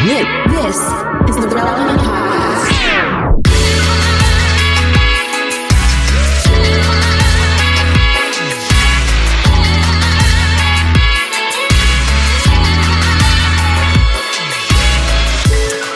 [0.00, 0.78] This,
[1.26, 3.40] this is the Relevant Podcast.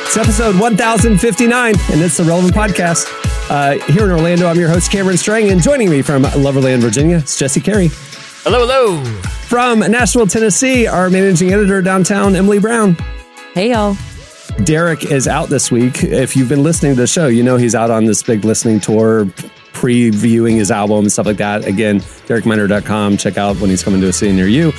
[0.05, 3.07] It's episode 1059, and it's the Relevant Podcast.
[3.49, 7.17] Uh, here in Orlando, I'm your host, Cameron Strang, and joining me from Loverland, Virginia,
[7.17, 7.89] it's Jesse Carey.
[8.43, 9.03] Hello, hello.
[9.49, 12.99] From Nashville, Tennessee, our managing editor downtown, Emily Brown.
[13.55, 13.97] Hey, y'all.
[14.65, 16.03] Derek is out this week.
[16.03, 18.81] If you've been listening to the show, you know he's out on this big listening
[18.81, 19.25] tour,
[19.73, 21.65] previewing his album and stuff like that.
[21.67, 23.17] Again, derekminor.com.
[23.17, 24.73] Check out when he's coming to a city near you.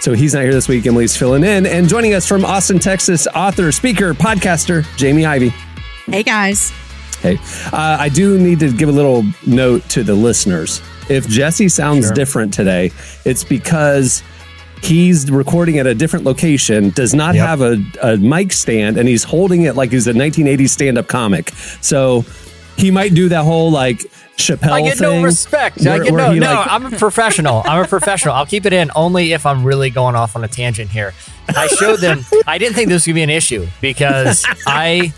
[0.00, 0.86] So he's not here this week.
[0.86, 1.66] Emily's filling in.
[1.66, 5.50] And joining us from Austin, Texas, author, speaker, podcaster, Jamie Ivey.
[6.06, 6.72] Hey guys.
[7.20, 10.82] Hey, uh, I do need to give a little note to the listeners.
[11.08, 12.14] If Jesse sounds Sure.
[12.14, 12.90] different today,
[13.24, 14.22] it's because
[14.82, 17.46] he's recording at a different location, does not Yep.
[17.46, 21.06] have a, a mic stand, and he's holding it like he's a 1980s stand up
[21.08, 21.50] comic.
[21.80, 22.24] So
[22.76, 23.98] he might do that whole like
[24.36, 25.20] Chappelle I get thing.
[25.20, 25.86] no respect.
[25.86, 26.32] I get no.
[26.32, 27.62] No, like- I'm a professional.
[27.66, 28.34] I'm a professional.
[28.34, 31.12] I'll keep it in only if I'm really going off on a tangent here.
[31.48, 32.20] I showed them.
[32.46, 35.12] I didn't think this would be an issue because I,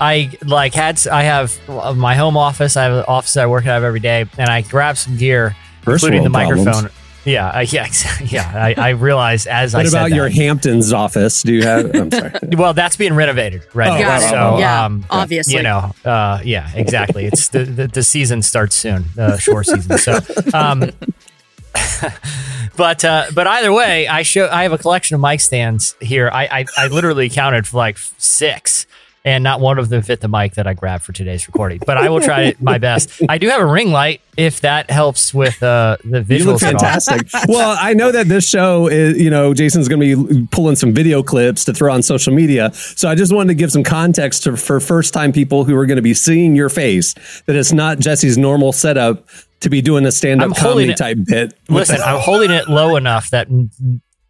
[0.00, 1.04] I like had.
[1.08, 1.58] I have
[1.96, 2.76] my home office.
[2.76, 5.16] I have an office that I work out of every day, and I grabbed some
[5.16, 6.64] gear, First including the microphone.
[6.64, 6.94] problems.
[7.28, 7.32] Microphone.
[7.32, 7.82] Yeah, I, yeah,
[8.20, 8.52] ex- yeah.
[8.54, 10.16] I, I realized as I What said about that.
[10.16, 11.42] your Hamptons office?
[11.42, 11.94] Do you have?
[11.94, 12.32] I'm sorry.
[12.56, 14.18] Well, that's being renovated right Oh, now.
[14.20, 14.30] Got.
[14.30, 15.54] So, Yeah, um, obviously.
[15.54, 17.26] you know, uh, yeah, exactly.
[17.26, 19.98] It's the, the the season starts soon, the shore season.
[19.98, 20.18] So,
[20.54, 20.90] um,
[22.76, 26.28] but uh, but either way, I show I have a collection of mic stands here.
[26.32, 28.86] I I, I literally counted for like six.
[29.24, 31.98] And not one of them fit the mic that I grabbed for today's recording, but
[31.98, 33.10] I will try my best.
[33.28, 36.38] I do have a ring light if that helps with uh, the visuals.
[36.38, 37.28] You look fantastic.
[37.48, 40.94] well, I know that this show is, you know, Jason's going to be pulling some
[40.94, 42.72] video clips to throw on social media.
[42.72, 45.84] So I just wanted to give some context to, for first time people who are
[45.86, 47.14] going to be seeing your face
[47.46, 49.28] that it's not Jesse's normal setup
[49.60, 51.52] to be doing a stand up comedy it- type bit.
[51.68, 53.48] Listen, I'm holding it low enough that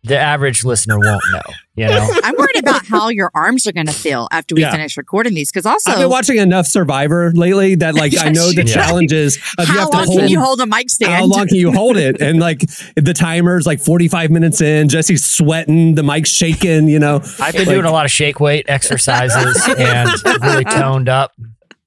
[0.09, 1.41] the average listener won't know.
[1.77, 4.73] You know, I'm worried about how your arms are going to feel after we Yeah.
[4.73, 8.51] finish recording these because also I've been watching enough Survivor lately that like I know
[8.53, 8.75] the Yeah.
[8.75, 11.13] challenges of you how have to long hold can you hold a mic stand?
[11.13, 12.21] How long can you hold it?
[12.21, 12.61] And like
[12.97, 17.17] the timer's like 45 minutes in, Jesse's sweating, the mic's shaking, you know.
[17.39, 20.11] I've been Like- doing a lot of shake weight exercises and
[20.43, 21.33] really toned up.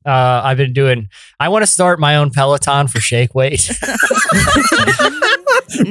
[0.06, 1.10] Uh, I've been doing.
[1.40, 3.70] I want to start my own Peloton for shake weight.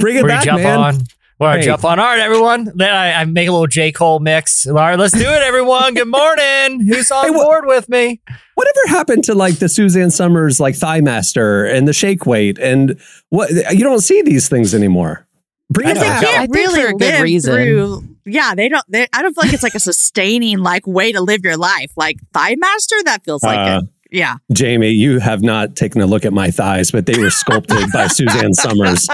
[0.01, 0.79] Bring it where back, you jump man.
[0.79, 0.99] on.
[1.41, 1.63] Where I Hey.
[1.63, 1.99] jump on.
[1.99, 2.71] All right, everyone.
[2.75, 4.67] Then I, I make a little J Cole mix.
[4.67, 5.95] All right, let's do it, everyone.
[5.95, 6.81] Good morning.
[6.87, 8.21] Who's on Hey, what- board with me?
[8.57, 13.01] Whatever happened to like the Suzanne Somers like thigh master and the shake weight and
[13.31, 15.27] what you don't see these things anymore.
[15.71, 16.25] Bring I it they back.
[16.25, 17.55] I think really for a good reason.
[17.55, 18.17] through.
[18.27, 18.85] Yeah, they don't.
[18.91, 21.91] They, I don't feel like it's like a sustaining like way to live your life.
[21.97, 23.89] Like Thigh Master, that feels like Uh, it.
[24.13, 24.37] Yeah.
[24.53, 28.07] Jamie, you have not taken a look at my thighs, but they were sculpted by
[28.09, 29.07] Suzanne Somers.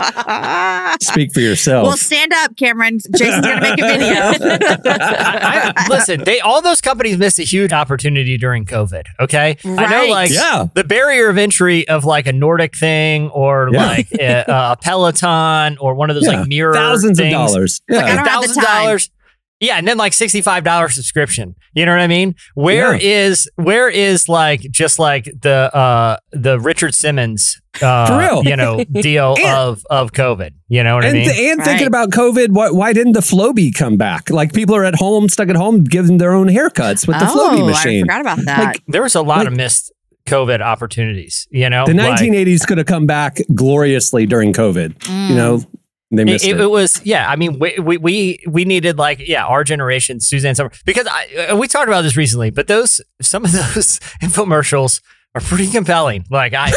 [1.02, 1.86] Speak for yourself.
[1.86, 2.98] Well, stand up, Cameron.
[3.14, 4.14] Jason's gonna make a video.
[4.86, 9.04] I, I, listen, they all those companies missed a huge opportunity during COVID.
[9.20, 10.66] Okay, I know, like Yeah.
[10.74, 13.86] the barrier of entry of like a Nordic thing or Yeah.
[13.86, 16.40] like a, a Peloton or one of those Yeah.
[16.40, 17.34] like mirror thousands things.
[17.34, 17.80] of dollars.
[17.88, 18.84] like, I don't have the thousand time.
[18.84, 19.10] dollars.
[19.58, 21.54] Yeah, and then like sixty five dollars subscription.
[21.74, 22.34] You know what I mean?
[22.54, 28.44] Where is where is like just like the uh the Richard Simmons uh For real.
[28.44, 30.50] you know deal And- of of COVID.
[30.68, 31.50] You know what and, I mean?
[31.52, 34.28] and thinking about COVID, why, why didn't the Flowbee come back?
[34.30, 37.60] Like people are at home, stuck at home, giving their own haircuts with the Flowbee
[37.62, 38.00] oh, I machine.
[38.02, 38.58] forgot about that.
[38.64, 39.92] Like, there was a lot like- of missed
[40.26, 41.46] COVID opportunities.
[41.50, 44.94] You know, The Like- 1980s could have come back gloriously during COVID.
[44.98, 45.28] Mm.
[45.30, 45.62] You know,
[46.10, 46.50] they It, missed it.
[46.52, 47.28] it, it was yeah.
[47.30, 51.48] I mean, we, we we we needed like yeah, our generation, Suzanne Summer, because I
[51.50, 52.50] uh, we talked about this recently.
[52.50, 55.00] But those some of those infomercials
[55.34, 56.24] are pretty compelling.
[56.30, 56.72] Like I,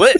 [0.00, 0.16] what,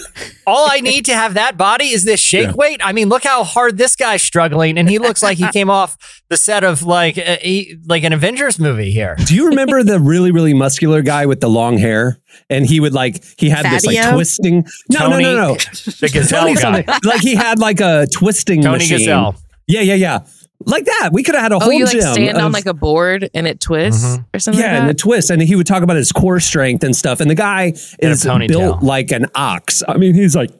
[0.47, 2.53] all I need to have that body is this shake Yeah.
[2.55, 2.81] weight.
[2.85, 5.97] I mean, look how hard this guy's struggling, and he looks like he came off
[6.29, 9.17] the set of like a, uh, he, like an Avengers movie here.
[9.27, 12.19] Do you remember the really, really muscular guy with the long hair?
[12.49, 14.65] And he would like he had this like twisting.
[14.89, 15.55] No, Tony- no, no, no.
[15.55, 16.87] The Gazelle Tony guy, something.
[17.05, 18.99] Like he had like a twisting Tony machine.
[18.99, 19.35] Gazelle.
[19.67, 20.19] Yeah, yeah, yeah.
[20.67, 21.11] Like that.
[21.13, 22.03] We could have had a Oh, whole you like gym.
[22.13, 24.25] stand on like a board and it twists Mhm.
[24.35, 25.03] or something yeah, and the like that?
[25.03, 27.21] twist, and he would talk about his core strength and stuff.
[27.21, 27.73] And the guy
[28.03, 29.83] And is built like an ox.
[29.89, 30.51] I mean, he's like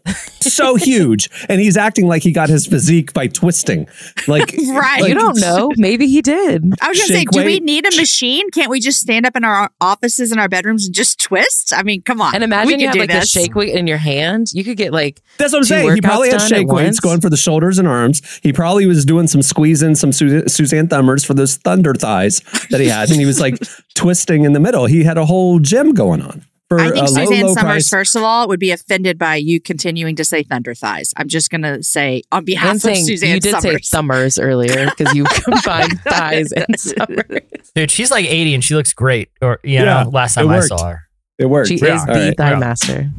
[0.41, 3.87] so huge, and he's acting like he got his physique by twisting.
[4.27, 5.03] Like, Right.
[5.03, 5.71] like- you don't know.
[5.77, 6.65] Maybe he did.
[6.81, 8.51] I was gonna say, Shake do we need a machine?
[8.51, 11.75] Can't we just stand up in our offices and our bedrooms and just twist?
[11.77, 12.35] I mean, come on.
[12.35, 14.49] And we imagine could you have do like a shake weight in your hand.
[14.55, 15.95] You could get like That's what I'm saying.
[15.95, 17.01] He probably had shake weights once?
[17.01, 18.23] going for the shoulders and arms.
[18.43, 22.41] He probably was doing some squeezing in some Su- Suzanne Thumbers for those thunder thighs
[22.71, 23.59] that he had, and he was like
[23.95, 24.87] twisting in the middle.
[24.87, 27.63] He had a whole gym going on for I think a low, Suzanne low Summers,
[27.65, 27.89] price.
[27.91, 31.13] first of all, would be offended by you continuing to say thunder thighs.
[31.17, 34.39] I'm just gonna say on behalf I'm of saying Suzanne you did say Summers.
[34.39, 37.71] earlier because you combined thighs and summers.
[37.75, 39.31] Dude, she's like 80 and she looks great.
[39.43, 41.03] Or you Yeah, know, last time I saw her.
[41.39, 41.69] It worked.
[41.69, 41.95] She Yeah.
[41.97, 42.37] is All the right.
[42.37, 42.59] thigh Yeah.
[42.59, 43.11] master.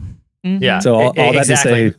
[0.46, 0.62] Mhm.
[0.62, 0.80] Yeah.
[0.80, 1.72] So all, all that exactly.
[1.72, 1.98] to say,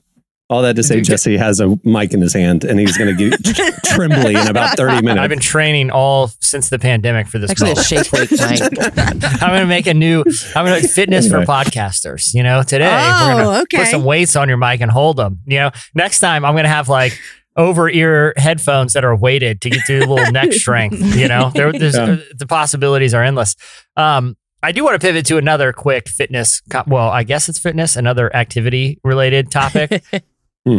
[0.52, 3.30] all that to say, Jesse has a mic in his hand, and he's going to
[3.30, 5.20] get trembly in about thirty minutes.
[5.20, 7.50] I've been training all since the pandemic for this.
[7.50, 7.86] Actually, a moment.
[7.86, 9.42] shake weight mic.
[9.42, 10.22] I'm going to make a new.
[10.54, 12.34] I'm going to fitness for podcasters.
[12.34, 13.78] You know, today Oh, we're going to okay.
[13.78, 15.40] put some weights on your mic and hold them.
[15.46, 17.18] You know, next time I'm going to have like
[17.56, 21.00] over ear headphones that are weighted to get to a little neck strength.
[21.16, 22.16] You know, there, there's Yeah.
[22.38, 23.56] the possibilities are endless.
[23.96, 26.60] Um, I do want to pivot to another quick fitness.
[26.70, 30.02] co- Well, I guess it's fitness, another activity related topic.
[30.66, 30.78] Hmm.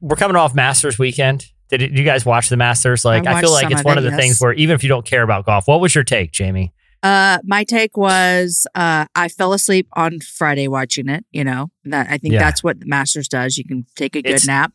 [0.00, 1.46] We're coming off Masters weekend.
[1.70, 3.04] Did, it- you guys watch the Masters?
[3.04, 4.20] Like, I, feel like it's of one it, of the yes.
[4.20, 6.72] things where even if you don't care about golf, what was your take, Jamie?
[7.02, 11.24] Uh, my take was uh, I fell asleep on Friday watching it.
[11.32, 12.40] You know that I think Yeah.
[12.40, 13.58] that's what the Masters does.
[13.58, 14.72] You can take a good It's nap,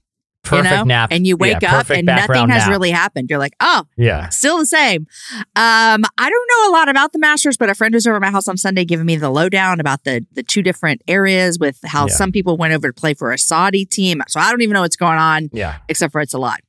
[0.50, 2.70] Perfect you know, nap, and you wake Yeah, up and nothing has nap.
[2.70, 3.30] really happened.
[3.30, 5.08] You're like, oh, Yeah, still the same.
[5.56, 8.22] Um, I don't know a lot about the Masters, but a friend was over at
[8.22, 11.80] my house on Sunday giving me the lowdown about the the two different areas with
[11.86, 12.14] how Yeah.
[12.14, 14.22] some people went over to play for a Saudi team.
[14.28, 15.78] So I don't even know what's going on yeah.
[15.88, 16.60] except for it's a lot.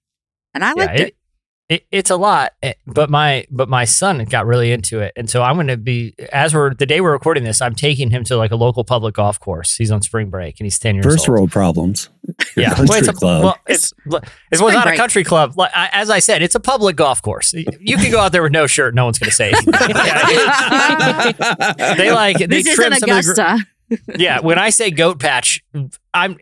[0.55, 1.09] And I yeah, liked it.
[1.09, 1.17] it,
[1.93, 5.43] it's a lot, eh, but my but my son got really into it, and so
[5.43, 8.37] I'm going to be as we're the day we're recording this, I'm taking him to
[8.37, 9.77] like a local public golf course.
[9.77, 11.39] He's on spring break and he's ten years First old.
[11.39, 12.09] world problems.
[12.57, 13.45] yeah, country well, it's a, club.
[13.45, 15.57] Well, it's it's well, Spring not a country club.
[15.57, 17.53] Like I, as I said, it's a public golf course.
[17.53, 19.75] You can go out there with no shirt, no one's going to say anything.
[20.01, 21.33] Yeah,
[21.97, 23.67] they like they this trim isn't some of the gr- Augusta.
[24.17, 25.63] Yeah, when I say goat patch,
[26.15, 26.39] I'm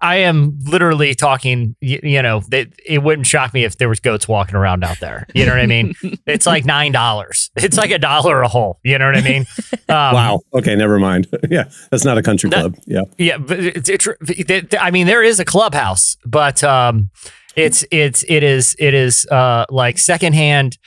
[0.00, 1.76] I am literally talking.
[1.80, 5.00] You, you know, that it wouldn't shock me if there was goats walking around out
[5.00, 5.26] there.
[5.34, 5.94] You know what I mean?
[6.26, 7.50] it's like nine dollars.
[7.56, 8.78] It's like a dollar a hole.
[8.82, 9.46] You know what I mean?
[9.88, 10.40] Um, wow.
[10.54, 11.28] Okay, never mind.
[11.50, 12.74] yeah, that's not a country That- club.
[12.86, 13.02] Yeah.
[13.18, 17.10] Yeah, but it's, it's, it, I mean, there is a clubhouse, but um,
[17.54, 20.78] it's it's it is it is uh like secondhand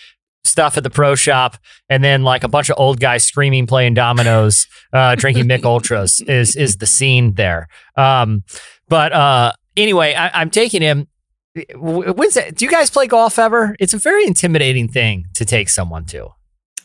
[0.45, 1.57] stuff at the pro shop,
[1.89, 6.21] and then like a bunch of old guys screaming, playing dominoes, uh, drinking Mich Ultras
[6.21, 7.67] is is the scene there.
[7.97, 8.43] Um,
[8.87, 11.07] but uh, anyway, I, I'm taking him.
[11.75, 12.55] When's that?
[12.55, 13.75] Do you guys play golf ever?
[13.79, 16.29] It's a very intimidating thing to take someone to.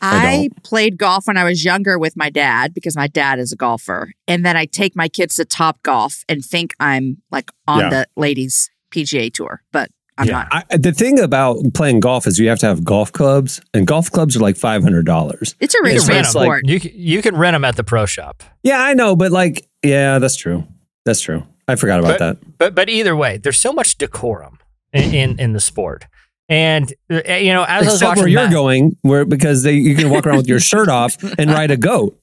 [0.03, 3.51] I I, played golf when I was younger with my dad because my dad is
[3.51, 4.11] a golfer.
[4.27, 7.89] And then I take my kids to Top Golf and think I'm like on Yeah.
[7.89, 9.91] the ladies PGA tour, but
[10.21, 10.47] I'm Yeah.
[10.51, 10.65] not.
[10.71, 14.11] I, the thing about playing golf is you have to have golf clubs, and golf
[14.11, 15.55] clubs are like five hundred dollars.
[15.59, 16.67] It's a You risk can rent like- sport.
[16.67, 18.43] You can, you can rent them at the pro shop.
[18.63, 20.63] Yeah, I know, but like, yeah, that's true.
[21.05, 21.43] That's true.
[21.67, 22.37] I forgot about that.
[22.57, 24.59] But but either way, there's so much decorum
[24.93, 26.05] in in, in the sport,
[26.49, 29.73] and uh, you know, as I was watching, where you're Ma- going, where because they
[29.73, 32.17] you can walk around with your shirt off and ride a goat.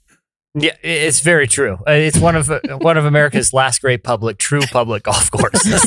[0.61, 1.75] Yeah, it's very true.
[1.87, 5.83] Uh, It's one of uh, one of America's last great public, true public golf courses.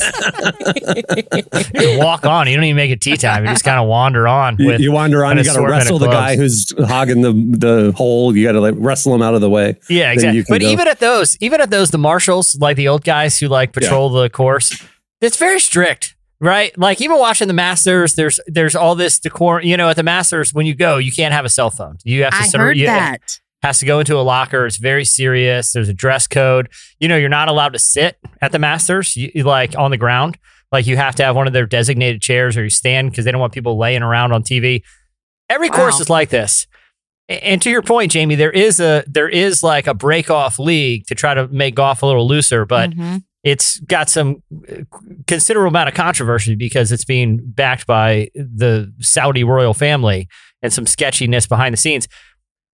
[1.74, 2.48] you walk on.
[2.48, 3.44] You don't even make a tee time.
[3.46, 4.82] You just kind of wander on You, with.
[4.82, 8.36] you wander on, you got to wrestle the guy who's hogging the the hole.
[8.36, 9.78] You got to like wrestle him out of the way.
[9.90, 10.44] yeah, exactly.
[10.48, 10.68] But go.
[10.68, 14.10] even at those, even at those, the marshals, like the old guys who like patrol
[14.10, 14.82] the course,
[15.22, 16.16] it's very strict.
[16.44, 19.64] Right, like even watching the Masters, there's there's all this decorum.
[19.64, 22.00] You know, at the Masters, when you go, you can't have a cell phone.
[22.04, 22.40] You have to.
[22.40, 23.40] I sur- heard you- that.
[23.62, 24.66] Has to go into a locker.
[24.66, 25.72] It's very serious.
[25.74, 26.70] There's a dress code.
[27.00, 30.38] You know, you're not allowed to sit at the Masters, you, like on the ground.
[30.72, 33.32] Like you have to have one of their designated chairs or you stand because they
[33.32, 34.82] don't want people laying around on TV.
[35.50, 36.66] Every course is like this.
[37.28, 41.06] And to your point, Jamie, there is a there is like a break off league
[41.08, 43.24] to try to make golf a little looser, but Mhm.
[43.44, 44.76] it's got some uh,
[45.28, 50.28] considerable amount of controversy because it's being backed by the Saudi royal family
[50.62, 52.08] and some sketchiness behind the scenes.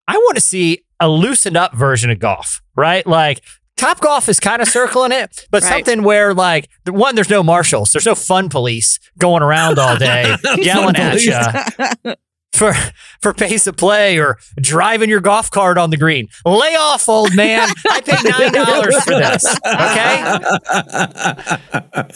[0.08, 3.06] I want to see a loosened up version of golf, right?
[3.06, 3.42] Like
[3.78, 5.70] Top Golf is kind of circling it, but Right.
[5.86, 10.36] something where like one, there's no marshals, there's no fun police going around all day
[10.58, 12.14] yelling at you
[12.54, 12.72] for
[13.20, 16.28] for pace of play or driving your golf cart on the green.
[16.46, 17.68] Lay off, old man.
[17.90, 19.44] I paid nine dollars for this.
[19.66, 20.34] Okay.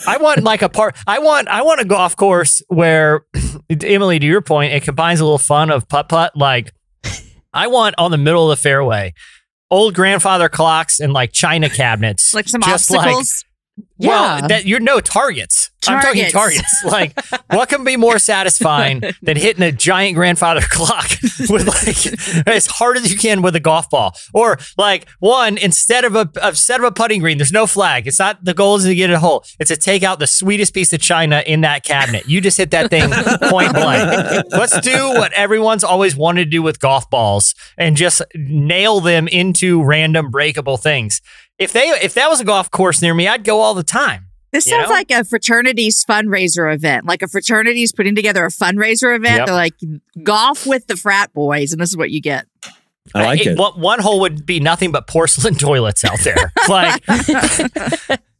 [0.06, 0.96] I want like a part.
[1.06, 3.24] I want I want a golf course where
[3.82, 6.36] Emily, to your point, it combines a little fun of putt putt.
[6.36, 6.72] Like
[7.52, 9.14] I want on the middle of the fairway,
[9.70, 12.90] old grandfather clocks and like china cabinets, Like some just
[13.78, 14.08] obstacles.
[14.08, 15.70] Well, that you're no targets.
[15.86, 16.82] I'm talking Targets.
[16.82, 16.84] targets.
[16.84, 17.18] Like,
[17.50, 21.08] what can be more satisfying than hitting a giant grandfather clock
[21.48, 24.14] with like as hard as you can with a golf ball?
[24.34, 28.06] Or like one instead of a instead of a putting green, there's no flag.
[28.06, 29.44] It's not the goal is to get a hole.
[29.60, 32.28] It's to take out the sweetest piece of china in that cabinet.
[32.28, 33.08] You just hit that thing
[33.50, 34.44] point blank.
[34.50, 39.28] Let's do what everyone's always wanted to do with golf balls and just nail them
[39.28, 41.20] into random breakable things.
[41.58, 44.26] If they if that was a golf course near me, I'd go all the time.
[44.52, 44.94] This You sounds know?
[44.94, 47.04] like a fraternity's fundraiser event.
[47.04, 49.38] Like a fraternity's putting together a fundraiser event.
[49.38, 49.46] Yep.
[49.46, 49.74] They're like
[50.22, 52.46] golf with the frat boys, and this is what you get.
[53.14, 53.58] I like it.
[53.58, 56.52] One, one hole would be nothing but porcelain toilets out there.
[56.68, 57.02] like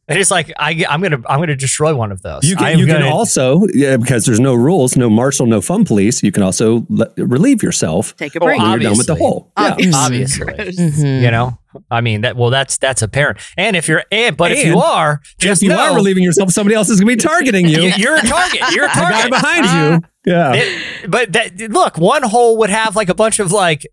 [0.07, 2.43] it's like I, I'm gonna I'm gonna destroy one of those.
[2.43, 5.85] You can, you can gonna- also, yeah, because there's no rules, no marshal, no fun
[5.85, 8.59] police, you can also let, relieve yourself Take a Oh, break.
[8.59, 9.27] when you're done with the obviously.
[9.27, 9.51] hole.
[9.57, 9.91] Yeah.
[9.95, 10.47] Obviously.
[10.53, 10.85] obviously.
[10.89, 11.21] Mhm.
[11.21, 11.59] You know,
[11.91, 12.35] I mean that.
[12.35, 13.39] Well, that's that's apparent.
[13.57, 16.23] And if you're, and, but if you And are, If just you know are relieving
[16.23, 17.81] yourself, somebody else is going to be targeting you.
[17.81, 18.61] you- you're a target.
[18.71, 19.31] You're a the guy target.
[19.31, 19.71] behind you.
[19.71, 19.99] Uh-huh.
[20.25, 20.53] Yeah.
[20.55, 23.87] It- but that look, one hole would have like a bunch of like,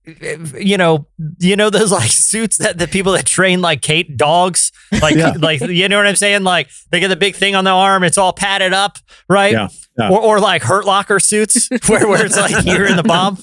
[0.59, 1.07] you know,
[1.39, 5.35] you know those like suits that the people that train like Kate dogs, like Yeah.
[5.39, 6.43] like you know what I'm saying?
[6.43, 9.53] Like they get the big thing on the arm, it's all padded up, right?
[9.53, 10.11] Yeah, yeah.
[10.11, 13.39] Or or like Hurt Locker suits where where it's like you're in the bomb.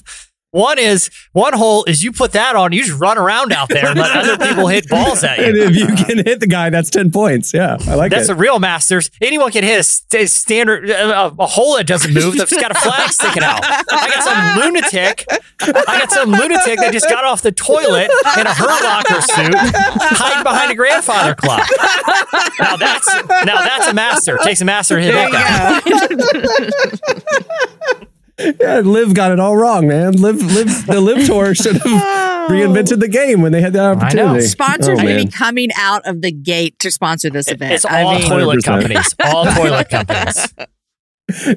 [0.54, 3.86] One is one hole is you put that on, you just run around out there
[3.88, 5.46] and let other people hit balls at you.
[5.46, 5.64] And you.
[5.64, 7.52] if you can hit the guy, that's 10 points.
[7.52, 7.76] Yeah.
[7.88, 8.28] I like That's it.
[8.28, 9.10] the real masters.
[9.20, 12.36] Anyone can hit a st- standard uh, a, a hole that doesn't move.
[12.38, 13.64] That's got a flag sticking out.
[13.64, 15.26] I got some lunatic.
[15.60, 18.08] I got some lunatic that just got off the toilet
[18.38, 21.68] in a Hurt Locker suit, hiding behind a grandfather clock.
[22.60, 23.12] Now that's
[23.44, 24.38] now that's a master.
[24.44, 25.82] Takes a master to hit that
[27.90, 28.06] guy.
[28.38, 30.12] yeah, Liv got it all wrong, man.
[30.12, 31.82] Liv, Liv, the Liv Tour should have
[32.50, 34.42] reinvented the game when they had the opportunity.
[34.46, 37.74] Sponsors Oh, are going to be coming out of the gate to sponsor this event.
[37.74, 38.64] It's I all mean, toilet 100%.
[38.64, 39.14] companies.
[39.24, 40.54] All toilet companies.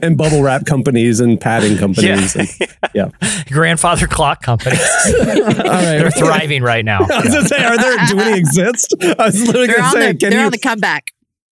[0.02, 2.36] and bubble wrap companies and padding companies.
[2.36, 2.46] Yeah.
[2.94, 3.44] And, yeah.
[3.50, 4.80] Grandfather clock companies.
[4.80, 5.98] All right.
[6.00, 7.00] They're thriving right now.
[7.02, 7.98] I was gonna say, are there?
[8.08, 8.96] Do any exist?
[9.02, 11.12] I was literally they're gonna on say, the, can they're you on the comeback.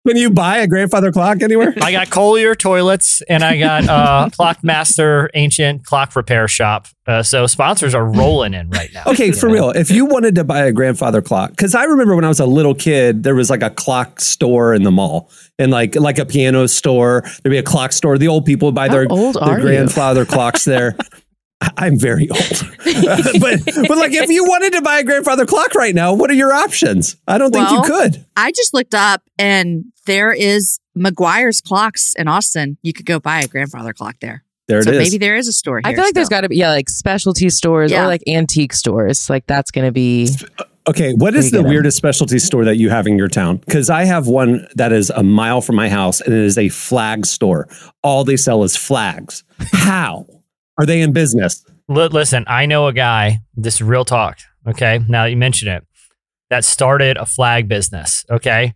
[0.07, 1.75] Can you buy a grandfather clock anywhere?
[1.79, 6.87] I got Kohler toilets and I got uh, Clockmaster Ancient Clock Repair Shop.
[7.05, 9.03] Uh, so sponsors are rolling in right now.
[9.05, 9.53] Okay, for know?
[9.53, 9.69] real.
[9.69, 12.47] If you wanted to buy a grandfather clock, because I remember when I was a
[12.47, 15.29] little kid, there was like a clock store in the mall,
[15.59, 17.21] and like like a piano store.
[17.43, 18.17] There'd be a clock store.
[18.17, 20.95] The old people would buy How their, old their grandfather clocks there.
[21.61, 22.39] I- I'm very old,
[23.39, 26.33] but but like if you wanted to buy a grandfather clock right now, what are
[26.35, 27.15] your options?
[27.27, 28.25] I don't think Well, you could.
[28.35, 32.77] I just looked up and there is McGuire's Clocks in Austin.
[32.81, 34.43] You could go buy a grandfather clock there.
[34.67, 34.97] There it so is.
[35.11, 35.91] maybe there is a store here.
[35.91, 38.03] I feel like there's got to be yeah, like specialty stores Yeah.
[38.03, 39.29] or like antique stores.
[39.29, 40.29] Like that's going to be
[40.87, 43.57] Okay, what Where is you the weirdest specialty store that you have in your town?
[43.57, 46.69] Because I have one that is a mile from my house, and it is a
[46.69, 47.67] flag store.
[48.01, 49.43] All they sell is flags.
[49.71, 50.25] How
[50.81, 51.63] are they in business?
[51.87, 54.39] Li- listen, I know a guy, this is real talk.
[54.67, 54.99] Okay.
[55.07, 55.85] Now that you mention it,
[56.49, 58.25] that started a flag business.
[58.31, 58.73] Okay.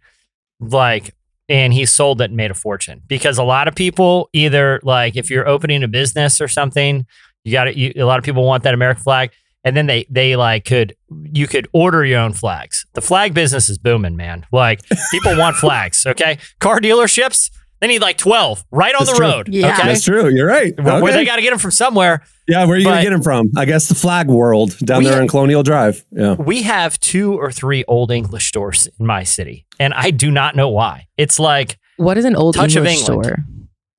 [0.60, 1.16] Like,
[1.50, 5.16] and he sold it and made a fortune because a lot of people either like
[5.16, 7.08] if you're opening a business or something,
[7.44, 9.32] you got to, a lot of people want that American flag.
[9.64, 12.86] And then they, they like could, you could order your own flags.
[12.94, 14.46] The flag business is booming, man.
[14.52, 14.82] Like
[15.12, 16.06] people want flags.
[16.06, 16.38] Okay.
[16.60, 17.50] Car dealerships,
[17.82, 19.26] they need like 12 right on That's the true.
[19.28, 19.48] road.
[19.50, 19.74] Yeah.
[19.74, 19.88] Okay.
[19.88, 20.30] That's true.
[20.34, 20.74] You're right.
[20.80, 22.24] Where, where they got to get them from somewhere.
[22.48, 23.52] yeah, where are you going to get them from?
[23.58, 26.06] I guess the flag world down We- there in Colonial Drive.
[26.12, 26.34] Yeah.
[26.34, 30.56] we have two or three old English stores in my city, and I do not
[30.56, 31.08] know why.
[31.18, 33.26] It's like what is an old Touch of English England.
[33.26, 33.46] store?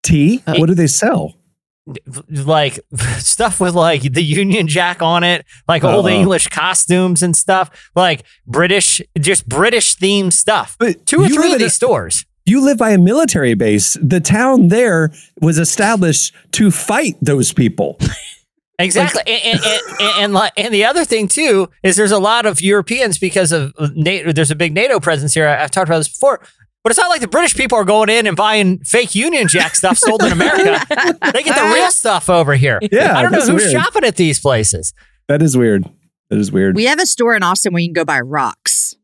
[0.03, 0.43] Tea?
[0.47, 1.35] Uh, what do they sell?
[2.31, 2.81] like
[3.19, 6.09] stuff with like the Union Jack on it, like old Uh-oh.
[6.21, 10.77] English costumes and stuff, like British, just British themed stuff.
[10.81, 12.25] But Two or three of in a- these stores.
[12.47, 13.99] You live by a military base.
[14.01, 17.99] The town there was established to fight those people.
[18.79, 22.19] Exactly, and, and, and, and, and, like- and the other thing too is there's a
[22.19, 24.33] lot of Europeans because of NATO.
[24.33, 25.49] There's a big NATO presence here.
[25.49, 26.41] I- I've talked about this before,
[26.85, 29.77] but it's not like the British people are going in and buying fake Union Jack
[29.77, 30.85] stuff sold in America.
[31.33, 32.79] they get the real stuff over here.
[32.93, 33.73] Yeah, I don't know who's weird.
[33.73, 34.93] shopping at these places.
[35.29, 35.85] That is weird.
[36.29, 36.77] That is weird.
[36.77, 38.95] We have a store in Austin where you can go buy rocks,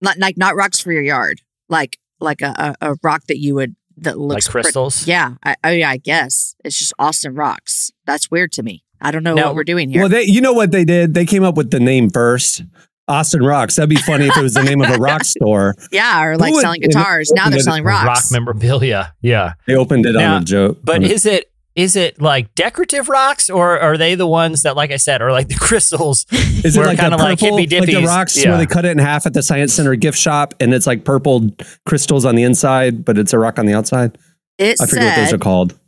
[0.00, 3.54] not like not rocks for your yard, like like a, a, a rock that you
[3.54, 5.06] would that looks like pretty- crystals.
[5.06, 7.90] yeah, I, oh yeah, I guess it's just Austin rocks.
[8.06, 8.84] That's weird to me.
[9.00, 10.02] I don't know Now- what we're doing here.
[10.02, 11.14] Well, they, you know what they did?
[11.14, 12.62] They came up with the name first.
[13.08, 13.76] Austin Rocks.
[13.76, 15.74] That'd be funny if it was the name of a rock store.
[15.90, 17.30] yeah, or like would- selling guitars.
[17.32, 19.14] Now they're and- selling Rock memorabilia.
[19.22, 19.54] Yeah.
[19.66, 20.78] They opened it Now, on a joke.
[20.84, 24.90] But is it is it like decorative rocks or are they the ones that, like
[24.90, 26.26] I said, are like the crystals?
[26.32, 27.24] Is it like the kinda purple,
[27.56, 28.48] like hippy like the rocks Yeah.
[28.50, 31.04] where they cut it in half at the Science Center gift shop, and it's like
[31.04, 31.48] purple
[31.86, 34.18] crystals on the inside, but it's a rock on the outside?
[34.58, 35.78] It I forget what those are called.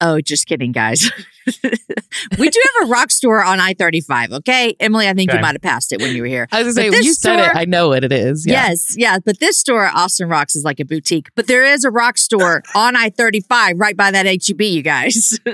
[0.00, 1.08] oh, just kidding, guys.
[2.38, 4.32] we do have a rock store on I 35.
[4.32, 4.76] Okay.
[4.80, 5.38] Emily, I think Okay.
[5.38, 6.48] you might have passed it when you were here.
[6.52, 8.46] I was gonna say, when this you said it, I know what it is.
[8.46, 8.68] Yeah.
[8.68, 9.18] Yes, yeah.
[9.24, 11.28] But this store, Austin Rocks, is like a boutique.
[11.34, 15.38] But there is a rock store on I 35 right by that HEB, you guys.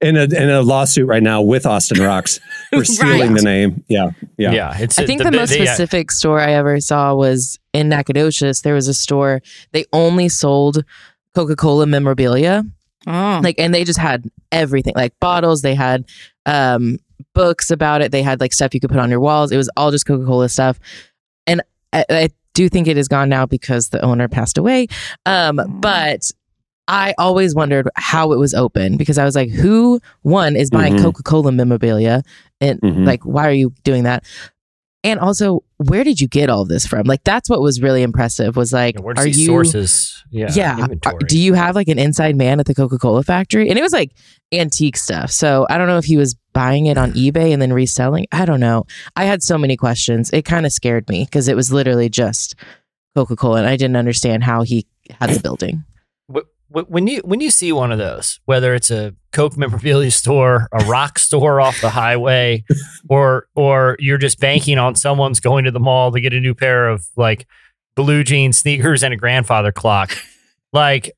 [0.00, 2.38] In a in a lawsuit right now with Austin Rocks
[2.72, 3.36] for stealing Right.
[3.36, 3.82] the name.
[3.88, 4.52] Yeah, yeah.
[4.52, 5.64] Yeah, it's I think the, most yeah.
[5.64, 8.62] specific store I ever saw was in Nacogdoches.
[8.62, 9.42] There was a store,
[9.72, 10.84] they only sold
[11.34, 12.62] Coca Cola memorabilia.
[13.08, 13.40] Oh.
[13.42, 16.04] like and they just had everything like bottles they had
[16.46, 16.98] um
[17.34, 19.68] books about it they had like stuff you could put on your walls it was
[19.76, 20.78] all just coca-cola stuff
[21.46, 21.60] and
[21.92, 24.86] i, I do think it is gone now because the owner passed away
[25.26, 26.30] um but
[26.86, 30.94] i always wondered how it was open because i was like who one is buying
[30.94, 31.02] Mhm.
[31.02, 32.22] coca-cola memorabilia
[32.60, 33.04] and Mhm.
[33.06, 34.24] like why are you doing that
[35.04, 38.56] and also where did you get all this from like that's what was really impressive
[38.56, 40.24] was like Yeah, are you sources?
[40.30, 40.86] Yeah, yeah.
[41.06, 43.68] Uh, are- Do you have like an inside man at the Coca Cola factory?
[43.70, 44.12] And it was like
[44.52, 45.30] antique stuff.
[45.30, 48.26] So I don't know if he was buying it on eBay and then reselling.
[48.32, 48.84] I don't know.
[49.16, 50.30] I had so many questions.
[50.32, 52.56] It kind of scared me because it was literally just
[53.14, 53.58] Coca Cola.
[53.58, 54.86] And I didn't understand how he
[55.20, 55.84] had the building.
[56.74, 60.10] Wh- wh- when you when you see one of those, whether it's a Coke memorabilia
[60.10, 62.64] store, a rock store off the highway,
[63.08, 66.54] or or you're just banking on someone's going to the mall to get a new
[66.54, 67.46] pair of like
[67.94, 70.12] blue jean sneakers and a grandfather clock,
[70.72, 71.12] like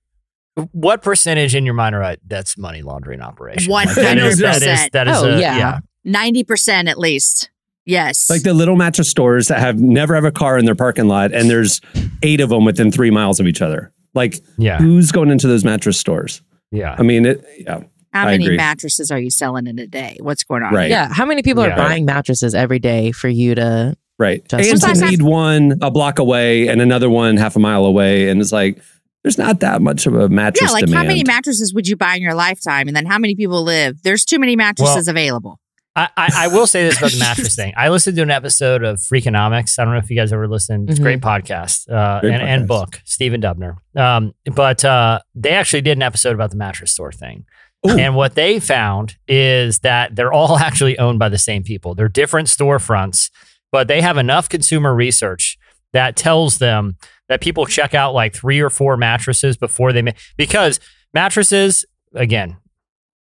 [0.72, 2.18] what percentage in your mind are right?
[2.26, 3.70] That's money laundering operation.
[3.70, 4.90] Like, that is that is 100%.
[4.92, 5.78] that is Oh, a, yeah.
[6.06, 7.50] 90% at least.
[7.86, 8.28] Yes.
[8.28, 11.32] Like the little mattress stores that have never have a car in their parking lot,
[11.32, 11.80] and there's
[12.22, 13.92] eight of them within three miles of each other.
[14.14, 16.42] Like, yeah who's going into those mattress stores?
[16.72, 16.94] yeah.
[16.98, 17.44] I mean, it.
[17.58, 17.80] Yeah,
[18.12, 18.56] How I many agree.
[18.56, 20.16] mattresses are you selling in a day?
[20.20, 20.74] What's going on?
[20.74, 20.90] Right.
[20.90, 21.12] Yeah.
[21.12, 21.74] How many people Yeah.
[21.74, 23.96] are buying mattresses every day for you to?
[24.18, 24.42] right.
[24.48, 27.84] Just- and to Sometimes need one a block away and another one half a mile
[27.84, 28.80] away, and it's like
[29.22, 30.98] there's not that much of a mattress Yeah, like demand.
[31.04, 32.88] how many mattresses would you buy in your lifetime?
[32.88, 34.02] And then how many people live?
[34.02, 35.59] There's too many mattresses available.
[35.96, 37.72] I, I, I will say this about the mattress thing.
[37.76, 39.78] I listened to an episode of Freakonomics.
[39.78, 40.88] I don't know if you guys ever listened.
[40.88, 43.76] It's a great podcast, uh, Great and, and book, Stephen Dubner.
[43.96, 47.44] Um, but uh, they actually did an episode about the mattress store thing.
[47.88, 47.98] Ooh.
[47.98, 51.94] And what they found is that they're all actually owned by the same people.
[51.94, 53.30] They're different storefronts,
[53.72, 55.58] but they have enough consumer research
[55.92, 56.96] that tells them
[57.28, 60.78] that people check out like three or four mattresses before they make because
[61.14, 62.56] mattresses again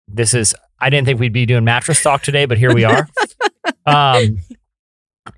[0.07, 3.07] this is i didn't think we'd be doing mattress talk today but here we are
[3.85, 4.37] um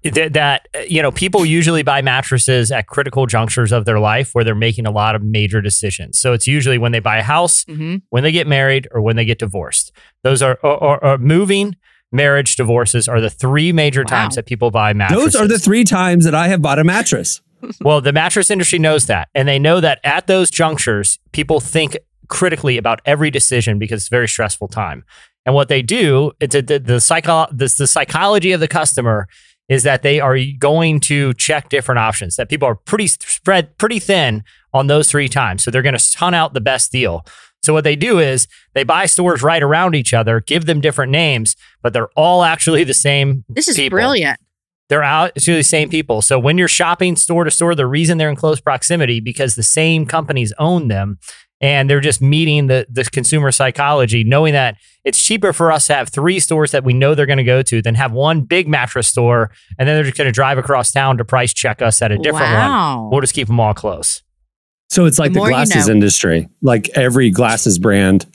[0.03, 4.43] that, that you know people usually buy mattresses at critical junctures of their life where
[4.43, 7.65] they're making a lot of major decisions so it's usually when they buy a house
[7.65, 9.91] hmm when they get married or when they get divorced
[10.23, 11.75] those are or, or, or moving
[12.11, 14.07] marriage divorces are the three major Wow.
[14.21, 16.83] times that people buy mattresses Those are the three times that I have bought a
[16.83, 17.41] mattress.
[17.81, 19.29] well, the mattress industry knows that.
[19.33, 21.95] And they know that at those junctures, people think
[22.27, 25.05] critically about every decision because it's a very stressful time.
[25.45, 29.27] And what they do, it's a, the, the, psycho, the, the psychology of the customer
[29.69, 33.99] is that they are going to check different options, that people are pretty spread pretty
[33.99, 35.63] thin on those three times.
[35.63, 37.25] So they're going to hunt out the best deal.
[37.63, 41.11] So what they do is they buy stores right around each other, give them different
[41.11, 44.39] names, but they're all actually the same This is people brilliant.
[44.89, 46.21] they're out to the same people.
[46.21, 49.63] So when you're shopping store to store, the reason they're in close proximity because the
[49.63, 51.19] same companies own them
[51.61, 55.93] and they're just meeting the the consumer psychology, knowing that it's cheaper for us to
[55.95, 58.67] have three stores that we know they're going to go to than have one big
[58.67, 62.01] mattress store and then they're just going to drive across town to price check us
[62.01, 63.09] at a different one.
[63.09, 64.21] We'll just keep them all close.
[64.89, 65.93] So it's like The the, more you glasses know.
[65.93, 66.49] industry.
[66.61, 68.25] Like every glasses brand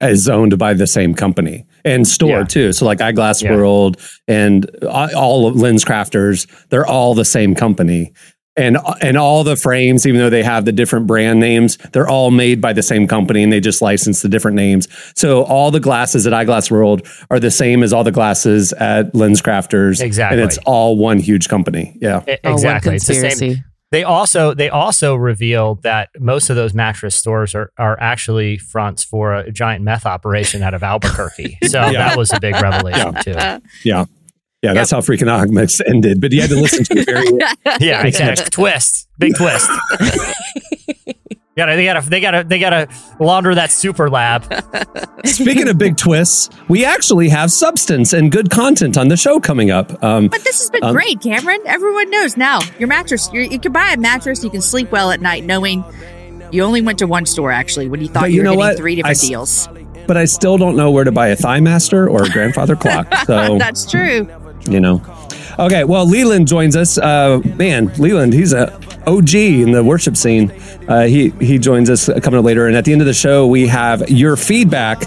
[0.00, 2.44] is owned by the same company and store Yeah.
[2.44, 2.72] too.
[2.72, 3.52] So like Eyeglass Yeah.
[3.54, 8.12] World and all of Lens Crafters, they're all the same company.
[8.54, 12.30] And and all the frames, even though they have the different brand names, they're all
[12.30, 14.88] made by the same company and they just license the different names.
[15.14, 19.14] So all the glasses at Eyeglass World are the same as all the glasses at
[19.14, 20.02] Lens Crafters.
[20.02, 20.38] Exactly.
[20.42, 21.96] And it's all one huge company.
[22.00, 22.18] Yeah.
[22.18, 22.96] One exactly.
[22.96, 23.64] it's the same.
[23.90, 29.02] They also they also revealed that most of those mattress stores are are actually fronts
[29.02, 31.58] for a giant meth operation out of Albuquerque.
[31.64, 32.08] So Yeah.
[32.08, 33.34] that was a big revelation too.
[33.84, 34.04] Yeah.
[34.62, 36.20] Yeah, that's how Freakonomics ended.
[36.20, 38.46] But you had to listen to the very Yeah, exactly.
[38.50, 39.68] twist, big twist.
[41.56, 42.88] gotta, they gotta, they gotta, they gotta
[43.20, 44.44] launder that super lab.
[45.26, 49.70] Speaking of big twists, we actually have substance and good content on the show coming
[49.70, 50.02] up.
[50.02, 51.60] Um, But this has been Um, great, Cameron.
[51.66, 52.60] Everyone knows now.
[52.78, 55.84] Your mattress, you you can buy a mattress, you can sleep well at night knowing
[56.52, 58.50] you only went to one store actually when you thought But you, you were know
[58.52, 58.76] getting what?
[58.76, 59.68] three I different s- deals.
[60.06, 63.06] but I still don't know where to buy a Thigh Master or a grandfather clock.
[63.26, 64.28] So That's true.
[64.68, 65.02] You know.
[65.58, 66.96] Okay, well, Leeland joins us.
[66.96, 68.72] Uh, man, Leeland, he's a
[69.06, 70.50] OG in the worship scene.
[70.88, 73.46] Uh, he he joins us coming up later, and at the end of the show,
[73.46, 75.00] we have your feedback.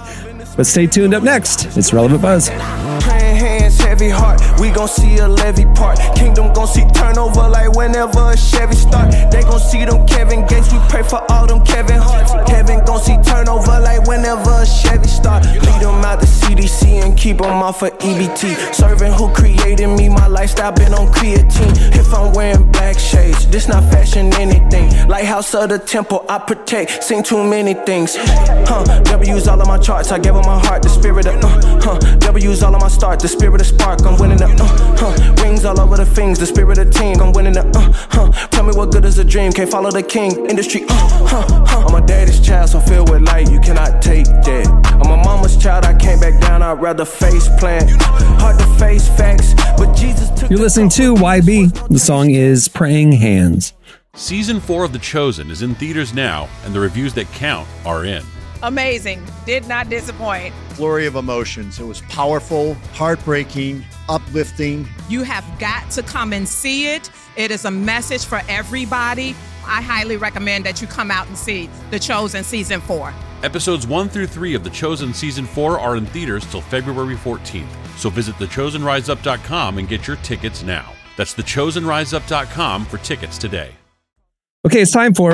[0.55, 1.13] But stay tuned.
[1.13, 2.49] Up next, it's relevant buzz.
[3.95, 4.41] Heavy heart.
[4.59, 5.97] We gon' see a levy part.
[6.17, 9.09] Kingdom gon' see turnover like whenever a Chevy start.
[9.31, 10.73] They gon' see them Kevin Gates.
[10.73, 12.33] We pray for all them Kevin Hearts.
[12.51, 15.45] Heaven gon' see turnover like whenever a Chevy start.
[15.45, 18.75] Lead them out the CDC and keep them off of EBT.
[18.75, 20.09] Serving who created me.
[20.09, 21.71] My lifestyle been on creatine.
[21.95, 25.07] If I'm wearing black shades, this not fashion anything.
[25.07, 27.01] Lighthouse of the temple, I protect.
[27.01, 28.17] Seen too many things.
[28.17, 28.83] Huh?
[29.05, 30.11] W's all of my charts.
[30.11, 30.83] I gave them my heart.
[30.83, 31.97] The spirit of uh, huh?
[32.19, 33.21] W's all of my start.
[33.21, 33.84] The spirit of spark.
[33.85, 35.43] I'm winning the uh, huh?
[35.43, 36.39] Rings all over the things.
[36.39, 37.21] The spirit of team.
[37.21, 38.47] I'm winning the uh, huh?
[38.47, 39.51] Tell me what good is a dream.
[39.51, 40.49] Can't follow the king.
[40.49, 40.85] Industry.
[40.89, 41.65] Uh, huh?
[41.67, 41.85] huh?
[41.85, 43.51] I'm my daddy's child, so filled with light.
[43.51, 44.67] You cannot take that.
[44.93, 45.85] I'm my mama's child.
[45.85, 46.63] I can't back down.
[46.63, 47.91] I'd rather face plant.
[48.41, 50.49] Hard to face facts, but Jesus took.
[50.49, 51.87] You're listening to YB.
[51.89, 53.71] The song is "Praying Hands."
[54.15, 58.05] Season 4 of The Chosen is in theaters now, and the reviews that count are
[58.05, 58.23] in.
[58.65, 59.23] Amazing.
[59.45, 60.51] Did not disappoint.
[60.69, 61.79] flurry of emotions.
[61.79, 64.87] It was powerful, heartbreaking, uplifting.
[65.07, 67.09] You have got to come and see it.
[67.37, 69.35] It is a message for everybody.
[69.67, 73.13] I highly recommend that you come out and see The Chosen Season 4.
[73.43, 77.67] Episodes 1 through 3 of The Chosen Season 4 are in theaters till February 14th,
[77.97, 80.91] so visit thechosenriseup.com and get your tickets now.
[81.17, 83.71] That's thechosenriseup.com for tickets today.
[84.65, 85.29] Okay, it's time for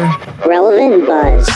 [0.46, 1.50] Relevant Buzz.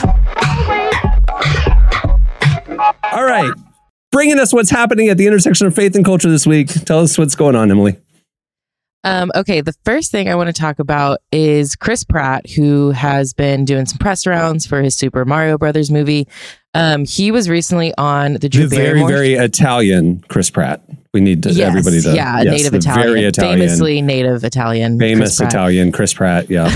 [4.26, 6.70] Bringing us what's happening at the intersection of faith and culture this week.
[6.70, 7.96] Tell us what's going on, Emily.
[9.04, 13.34] Um, okay, the first thing I want to talk about is Chris Pratt, who has
[13.34, 16.28] been doing some press rounds for his Super Mario Brothers movie.
[16.74, 19.10] Um, he was recently on the Drew The very, Barrymore.
[19.10, 20.82] very Italian Chris Pratt.
[21.14, 24.44] We need to, Yes, everybody to yeah, yes, native the Italian, very Italian, famously native
[24.44, 25.54] Italian, Chris famous Pratt.
[25.54, 26.50] Italian Chris Pratt.
[26.50, 26.76] Yeah,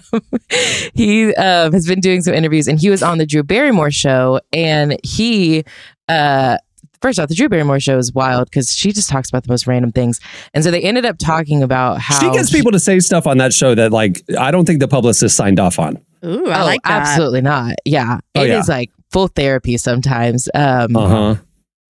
[0.94, 4.40] he um, has been doing some interviews and he was on the Drew Barrymore show
[4.52, 5.64] and he
[6.08, 6.58] uh
[7.02, 9.66] first off the Drew Barrymore show is wild because she just talks about the most
[9.66, 10.20] random things
[10.54, 13.38] and so they ended up talking about how she gets people to say stuff on
[13.38, 15.98] that show that like I don't think the publicist signed off on.
[16.24, 17.02] Ooh, I oh, like that.
[17.02, 18.74] absolutely not yeah Oh, it is yeah.
[18.74, 21.34] like full therapy sometimes um Uh huh.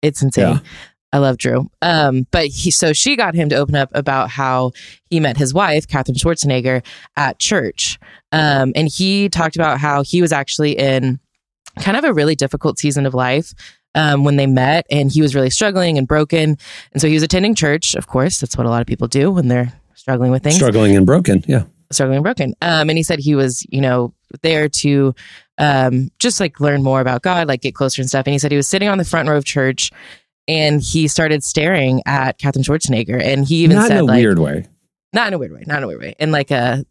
[0.02, 0.60] it's insane Yeah.
[1.12, 1.68] I love Drew.
[1.82, 4.70] Um, but he so she got him to open up about how
[5.08, 6.86] he met his wife, Katherine Schwarzenegger,
[7.16, 7.98] at church.
[8.30, 11.18] Um, and he talked about how he was actually in
[11.80, 13.52] kind of a really difficult season of life
[13.94, 16.56] um, when they met, and he was really struggling and broken.
[16.92, 18.40] And so he was attending church, of course.
[18.40, 21.44] That's what a lot of people do when they're struggling with things Struggling and broken.
[21.46, 21.64] Yeah.
[21.92, 22.54] struggling and broken.
[22.62, 25.14] Um, and he said he was, you know, there to
[25.58, 28.26] um, just like learn more about God, like get closer and stuff.
[28.26, 29.90] And he said he was sitting on the front row of church
[30.48, 33.20] and he started staring at Katherine Schwarzenegger.
[33.22, 34.66] And he even Not said, in a like, weird way.
[35.12, 36.84] not in a weird way, not in a weird way, in like a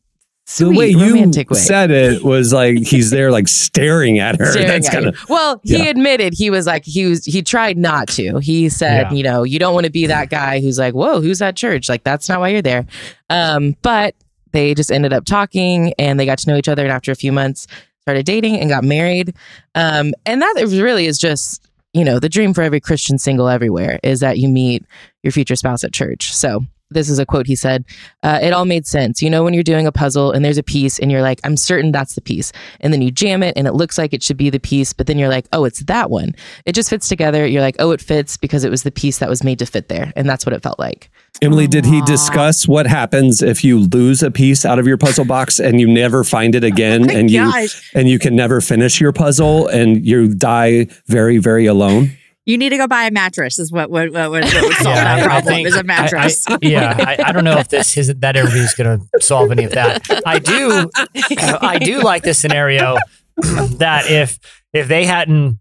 [0.57, 1.43] The sweet, way you way.
[1.53, 4.51] said it was like he's there, like staring at her.
[4.51, 5.89] Staring That's kind of well, he yeah.
[5.89, 8.39] admitted he was like he was he tried not to.
[8.39, 9.13] He said, Yeah.
[9.13, 11.87] you know, you don't want to be that guy who's like, whoa, who's at church?
[11.87, 12.87] Like that's not why you're there.
[13.29, 14.15] Um, but
[14.51, 17.15] they just ended up talking and they got to know each other, and after a
[17.15, 17.67] few months,
[18.01, 19.35] started dating and got married.
[19.75, 23.99] Um, and that really is just you know the dream for every Christian single everywhere
[24.01, 24.83] is that you meet
[25.21, 26.33] your future spouse at church.
[26.33, 26.65] So.
[26.91, 27.85] This is a quote he said.
[28.23, 29.21] Uh, it all made sense.
[29.21, 31.55] You know, when you're doing a puzzle and there's a piece and you're like, I'm
[31.55, 32.51] certain that's the piece.
[32.79, 35.07] And then you jam it and it looks like it should be the piece, but
[35.07, 36.35] then you're like, oh, it's that one.
[36.65, 37.45] It just fits together.
[37.45, 39.87] You're like, oh, it fits because it was the piece that was made to fit
[39.87, 40.11] there.
[40.15, 41.09] And that's what it felt like.
[41.41, 45.25] Emily, did he discuss what happens if you lose a piece out of your puzzle
[45.25, 47.51] box and you never find it again my and you
[47.93, 52.11] and you can never finish your puzzle and you die very, very alone?
[52.49, 53.59] You need to go buy a mattress.
[53.59, 55.53] Is what what what, what, what would solve Yeah, that I- I problem?
[55.53, 56.45] think- is a mattress.
[56.47, 59.51] I- yeah, I, I don't know if this is that interview is going to solve
[59.51, 60.01] any of that.
[60.25, 60.89] I do,
[61.61, 62.97] I do like this scenario
[63.77, 64.39] that if
[64.73, 65.59] if they hadn't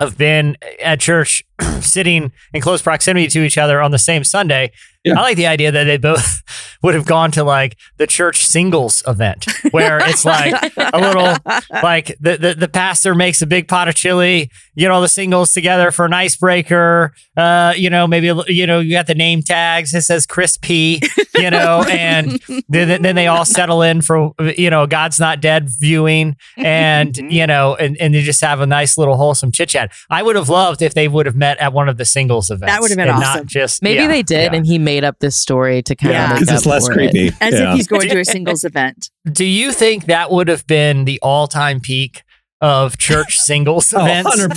[0.00, 1.42] have been at church
[1.80, 4.72] sitting in close proximity to each other on the same Sunday,
[5.04, 5.18] Yeah.
[5.18, 6.42] I like the idea that they both
[6.82, 11.34] would have gone to like the church singles event where it's like a little
[11.82, 15.52] like the, the the pastor makes a big pot of chili, get all the singles
[15.52, 17.14] together for an icebreaker.
[17.36, 19.94] Uh, you know, maybe you know you got the name tags.
[19.94, 21.00] It says Chris P.
[21.38, 25.68] You know, and then, then they all settle in for you know God's Not Dead
[25.80, 29.92] viewing, and you know, and and they just have a nice little wholesome chit chat.
[30.10, 32.72] I would have loved if they would have met at one of the singles events.
[32.72, 33.40] That would have been and awesome.
[33.42, 34.56] Not just Maybe yeah, they did, yeah.
[34.56, 36.24] and he made up this story to kind Yeah.
[36.24, 37.10] of make Because it's less for it.
[37.12, 37.36] creepy.
[37.40, 37.70] As Yeah.
[37.70, 39.10] if he's going to a singles event.
[39.32, 42.22] Do you think that would have been the all time peak
[42.60, 44.36] of church singles Oh, events.
[44.36, 44.56] 100%.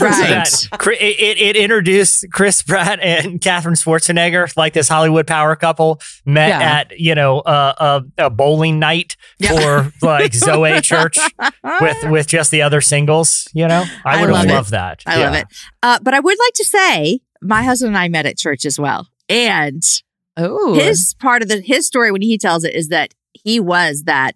[0.69, 5.99] That It, it, it introduced Chris Pratt and Katherine Schwarzenegger, like this Hollywood power couple,
[6.25, 6.59] met Yeah.
[6.61, 11.17] at you know uh, a, a bowling night for like Zoe Church
[11.81, 13.47] with with just the other singles.
[13.53, 14.53] You know, I I would love have it.
[14.53, 15.03] loved that.
[15.05, 15.45] I love it.
[15.83, 18.79] Uh, but I would like to say my husband and I met at church as
[18.79, 19.07] well.
[19.27, 19.83] And
[20.37, 24.03] Oh, his part of the his story when he tells it is that he was
[24.03, 24.35] that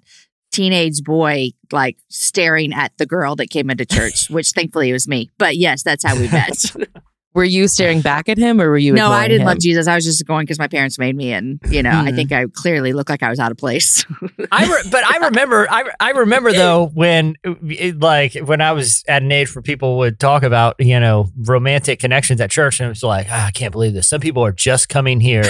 [0.54, 5.08] teenage boy like staring at the girl that came into church, which thankfully it was
[5.08, 5.30] me.
[5.38, 6.63] But yes, that's how we met.
[7.34, 8.94] were you staring back at him or were you?
[8.94, 9.48] no, I didn't him?
[9.48, 9.88] love Jesus.
[9.88, 12.16] I was just going because my parents made me, and you know, I Hmm.
[12.16, 14.06] think I clearly looked like I was out of place.
[14.52, 19.04] I re- but I remember I, I remember though when it, like when I was
[19.08, 22.86] at an age where people would talk about you know romantic connections at church and
[22.86, 25.44] it was like "Ah, I can't believe this some people are just coming here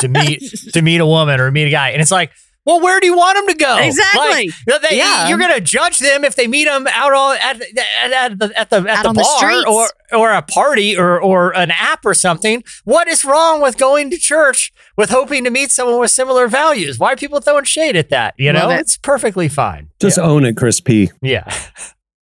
[0.00, 0.40] to meet
[0.72, 2.30] to meet a woman or meet a guy and it's like
[2.66, 4.50] well where do you want them to go Exactly.
[4.66, 5.28] Like, they- Yeah.
[5.28, 8.70] you're gonna judge them if they meet them out on at at, at the at
[8.70, 12.14] the, at the on the bar or or a party or or an app or
[12.14, 16.46] something what is wrong with going to church with hoping to meet someone with similar
[16.48, 18.80] values why are people throwing shade at that you know it.
[18.80, 21.10] it's perfectly fine Just own it, Chris P.
[21.22, 21.44] yeah.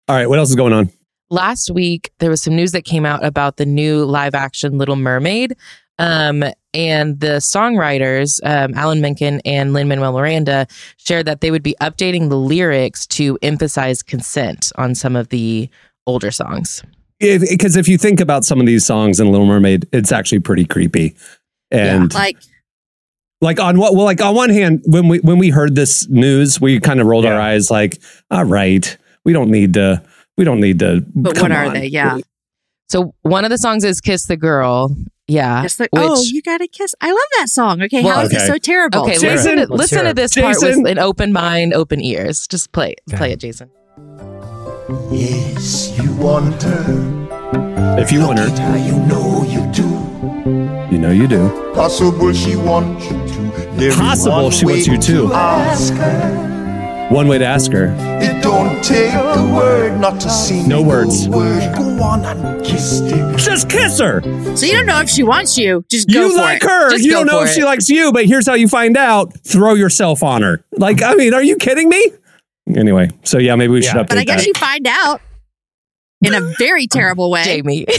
[0.08, 0.90] All right, what else is going on?
[1.30, 4.96] last week there was some news that came out about the new live action Little
[4.96, 5.56] Mermaid.
[6.02, 11.62] Um, and the songwriters, um, Alan Menken and Lin Manuel Miranda, shared that they would
[11.62, 15.68] be updating the lyrics to emphasize consent on some of the
[16.06, 16.82] older songs.
[17.20, 20.64] Because if, you think about some of these songs in Little Mermaid, it's actually pretty
[20.64, 21.14] creepy.
[21.70, 22.36] And like
[23.40, 26.60] like on what well like on one hand when we when we heard this news
[26.60, 30.02] we kind of rolled our eyes like all right we don't need to
[30.36, 31.74] we don't need to But come what are on.
[31.74, 31.86] they?
[31.86, 32.18] Yeah.
[32.92, 34.94] So one of the songs is "Kiss the Girl."
[35.26, 36.94] Yeah, It's like, oh, which- oh, you got to kiss.
[37.00, 37.80] I love that song.
[37.80, 38.02] Okay.
[38.02, 38.42] Well, how is okay.
[38.42, 39.00] it so terrible?
[39.04, 39.12] okay.
[39.12, 40.16] Jason, listen, to, listen to it.
[40.16, 42.46] this part with an open mind, open ears.
[42.46, 43.16] Just play, it.
[43.16, 43.70] play it, Jason.
[45.10, 47.98] Yes, you want her.
[47.98, 49.88] if you want her How you know you do.
[50.94, 53.70] you know you do Possible she wants you to.
[53.76, 55.32] There's Possible she wants you to.
[55.32, 57.08] Ask her.
[57.10, 57.86] one way to ask her
[58.20, 58.51] It don't
[58.82, 60.66] take a word not to see.
[60.66, 61.28] No words.
[61.28, 61.74] Word.
[61.76, 64.20] Go on and kiss the just kiss her
[64.56, 65.84] So you don't know if she wants you.
[65.88, 66.68] Just go you for like it.
[66.68, 68.68] her Just you go don't know for if she likes you but here's how you
[68.68, 72.04] find out throw yourself on her like i mean are you kidding me
[72.76, 75.20] anyway so yeah maybe we should update But I guess that you find out
[76.22, 77.44] in a very terrible way.
[77.44, 77.86] Jamie.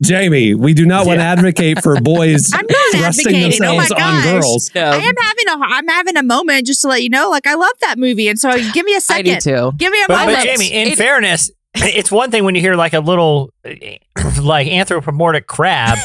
[0.00, 3.64] jamie we do not want to advocate for boys I'm not thrusting advocating.
[3.64, 6.88] Oh themselves on girls no, I am having a I'm having a moment just to
[6.88, 7.30] let you know.
[7.30, 9.32] Like I love that movie, and so give me a second.
[9.32, 9.72] I do too.
[9.76, 10.38] Give me a But, moment.
[10.38, 11.50] but Jamie, in It- fairness,
[11.82, 13.52] it's one thing when you hear like a little
[14.42, 15.96] like anthropomorphic crab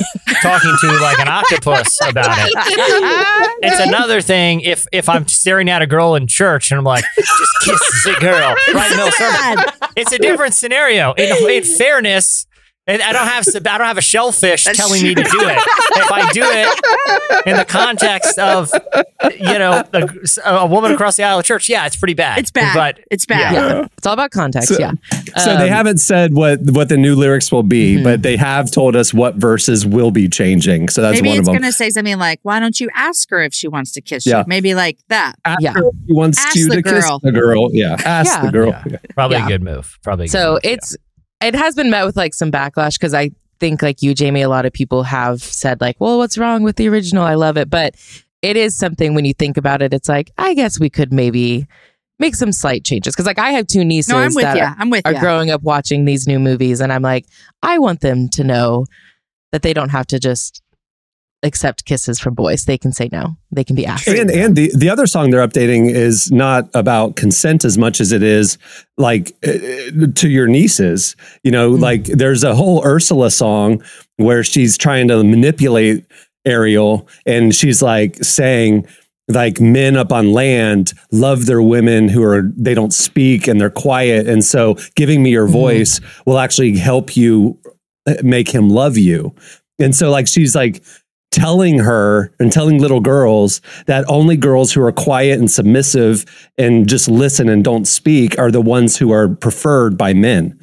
[0.42, 3.30] talking to like an octopus about it.
[3.66, 7.06] It's another thing if if I'm staring at a girl in church and I'm like,
[7.16, 7.32] just
[7.64, 9.66] kiss the girl right in the middle sermon.
[9.96, 11.14] It's a different scenario.
[11.14, 12.46] In, in fairness,
[12.86, 15.58] and I don't have I don't have a shellfish That's telling me to do it.
[15.96, 18.72] If I do it in the context of
[19.40, 20.10] you know a,
[20.46, 22.40] a woman across the aisle of church, yeah, it's pretty bad.
[22.40, 22.76] It's bad.
[22.76, 23.54] but it's bad.
[23.54, 24.70] Yeah, it's all about context.
[24.70, 24.92] So- yeah.
[25.38, 28.04] So they Um, haven't said what what the new lyrics will be, Mhm.
[28.04, 30.90] but they have told us what verses will be changing.
[30.90, 31.56] So that's Maybe one of it's them.
[31.56, 34.26] going to say something like, "Why don't you ask her if she wants to kiss
[34.26, 34.40] Yeah.
[34.40, 35.36] you?" Maybe like that.
[35.46, 35.74] Ask Yeah.
[35.74, 37.20] her if he wants Ask you the to kiss girl.
[37.24, 37.70] the girl.
[37.74, 38.46] Yeah, ask Yeah.
[38.46, 38.76] the girl.
[38.90, 38.98] Yeah.
[39.16, 39.46] Probably Yeah.
[39.46, 39.98] a good move.
[40.04, 40.26] Probably.
[40.26, 40.70] A good So move, yeah.
[40.72, 40.98] it's
[41.44, 44.50] it has been met with like some backlash because I think like you, Jamie, a
[44.50, 47.24] lot of people have said like, "Well, what's wrong with the original?
[47.24, 47.96] I love it," but
[48.42, 51.68] it is something when you think about it, it's like I guess we could maybe
[52.20, 54.64] make some slight changes because like I have two nieces No, I'm with that you.
[54.64, 57.26] I'm with are growing up watching these new movies, and I'm like,
[57.62, 58.86] I want them to know
[59.52, 60.63] that they don't have to just
[61.44, 62.66] accept kisses from boys.
[62.66, 63.36] They can say no.
[63.52, 64.08] They can be asked.
[64.08, 68.12] And and the the other song they're updating is not about consent as much as
[68.12, 68.58] it is
[68.98, 69.52] like uh,
[70.16, 71.16] to your nieces.
[71.44, 71.80] You know, Mhm.
[71.82, 73.84] like there's a whole Ursula song
[74.18, 76.06] where she's trying to manipulate
[76.46, 78.86] Ariel, and she's like saying
[79.30, 83.70] like men up on land love their women who are they don't speak and they're
[83.70, 85.52] quiet and so giving me your Mhm.
[85.52, 87.58] voice will actually help you
[88.06, 89.34] uh, make him love you
[89.80, 90.84] and so like she's like
[91.34, 96.24] telling her and telling little girls that only girls who are quiet and submissive
[96.58, 100.58] and just listen and don't speak are the ones who are preferred by men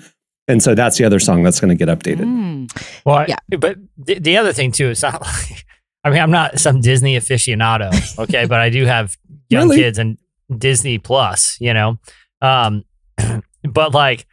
[0.48, 3.02] and so that's the other song that's going to get updated Mm.
[3.04, 3.56] Well, I- Yeah.
[3.58, 5.64] but the, the other thing too, it's not like
[6.04, 9.16] I mean, I'm not some Disney aficionado, okay, but I do have
[9.50, 9.82] young Really?
[9.82, 10.16] kids and
[10.56, 11.98] Disney Plus, you know.
[12.40, 12.84] Um,
[13.64, 14.26] but like,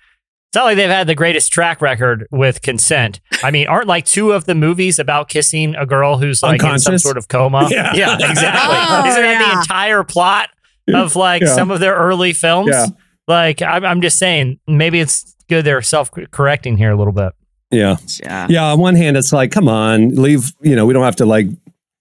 [0.50, 3.20] it's not like they've had the greatest track record with consent.
[3.44, 6.80] I mean, aren't like two of the movies about kissing a girl who's like in
[6.80, 7.68] some sort of coma?
[7.72, 7.92] Yeah.
[7.94, 8.78] exactly.
[8.78, 10.50] Oh, Isn't that the entire plot
[10.94, 11.54] of like Yeah.
[11.54, 12.70] some of their early films?
[12.72, 12.86] Yeah.
[13.28, 17.34] Like, I'm, I'm just saying, maybe it's good they're self correcting here a little bit.
[17.72, 17.98] Yeah.
[18.24, 18.48] Yeah.
[18.50, 18.64] Yeah.
[18.72, 21.48] On one hand, it's like, come on, leave, you know, we don't have to like,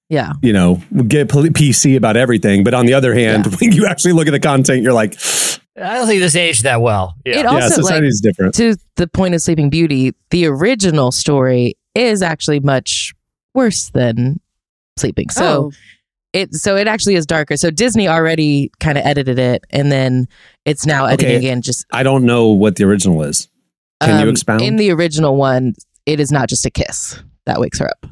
[0.09, 0.35] Yeah.
[0.41, 2.63] you know, get PC about everything.
[2.63, 5.19] But on the other hand, when you actually look at the content, you're like,
[5.77, 7.15] I don't think this aged that well.
[7.25, 7.39] Yeah.
[7.41, 8.55] It yeah, also like different.
[8.55, 13.13] to the point of Sleeping Beauty, the original story is actually much
[13.55, 14.41] worse than
[14.99, 15.29] Sleeping.
[15.29, 15.73] So Oh.
[16.33, 17.57] it so it actually is darker.
[17.59, 20.27] So Disney already kind of edited it, and then
[20.65, 21.37] it's now editing Okay.
[21.37, 21.61] again.
[21.61, 23.49] Just I don't know what the original is.
[24.03, 24.63] Can you um, expound?
[24.63, 25.75] In the original one,
[26.07, 28.07] it is not just a kiss that wakes her up.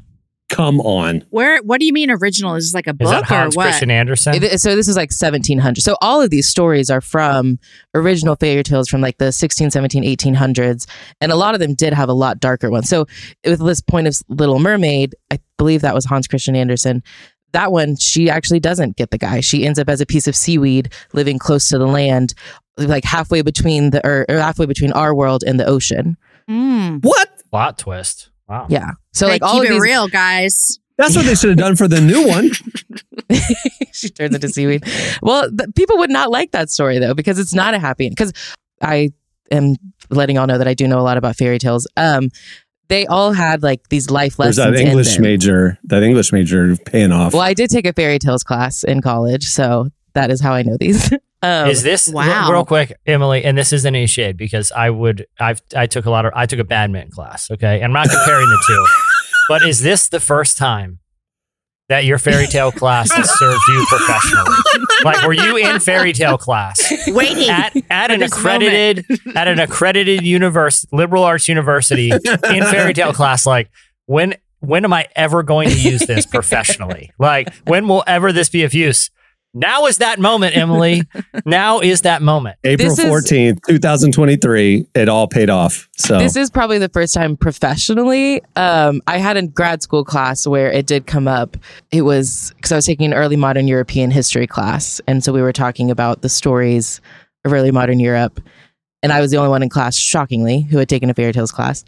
[0.54, 1.24] Come on.
[1.30, 1.60] Where?
[1.62, 2.54] What do you mean original?
[2.54, 3.64] Is this like a Is book that Hans or what?
[3.64, 4.34] Christian Andersen?
[4.34, 5.82] It- so this is like 1700.
[5.82, 7.58] So all of these stories are from
[7.92, 10.86] original fairy tales from like the 16, 17, 1800s.
[11.20, 12.88] And a lot of them did have a lot darker ones.
[12.88, 13.06] So
[13.44, 17.02] with this point of Little Mermaid, I believe that was Hans Christian Andersen.
[17.50, 19.40] That one, she actually doesn't get the guy.
[19.40, 22.32] She ends up as a piece of seaweed living close to the land,
[22.76, 26.16] like halfway between the or, or halfway between our world and the ocean.
[26.48, 27.04] Mm.
[27.04, 27.42] What?
[27.50, 28.30] Plot twist.
[28.48, 28.66] Wow.
[28.68, 28.90] Yeah.
[29.12, 30.78] So Hey, like all keep of it these, real, guys.
[30.96, 32.50] That's what they should have done for the new one.
[33.92, 34.84] she turns into seaweed.
[35.22, 38.32] Well, th- people would not like that story though because it's not a happy because
[38.80, 39.10] I
[39.50, 39.74] am
[40.10, 41.86] letting all know that I do know a lot about fairy tales.
[41.96, 42.30] Um,
[42.88, 44.76] they all had like these life There's lessons.
[44.76, 45.22] that in English them.
[45.22, 47.32] major, that English major paying off.
[47.32, 50.62] Well, I did take a fairy tales class in college, so that is how I
[50.62, 51.10] know these.
[51.44, 52.50] um, is this wow.
[52.50, 53.44] real, quick, Emily?
[53.44, 56.46] And this isn't any shade because I would I've I took a lot of I
[56.46, 57.50] took a badminton class.
[57.50, 58.86] Okay, and I'm not comparing the two,
[59.48, 61.00] but is this the first time
[61.88, 64.56] that your fairy tale class has served you professionally?
[65.04, 67.50] Like, were you in fairy tale class Waiting.
[67.50, 69.04] at at an accredited
[69.34, 73.46] at an accredited university, liberal arts university in fairy tale class?
[73.46, 73.70] Like,
[74.06, 77.10] when when am I ever going to use this professionally?
[77.18, 79.10] Like, when will ever this be of use?
[79.54, 81.02] Now is that moment, Emily.
[81.46, 82.56] Now is that moment.
[82.64, 85.88] April This is- 14th, 2023, it all paid off.
[85.96, 88.42] So This is probably the first time professionally.
[88.56, 91.56] Um, I had a grad school class where it did come up.
[91.90, 95.00] It was because I was taking an early modern European history class.
[95.06, 97.00] And so we were talking about the stories
[97.44, 98.40] of early modern Europe.
[99.02, 101.52] And I was the only one in class, shockingly, who had taken a fairy tales
[101.52, 101.84] class.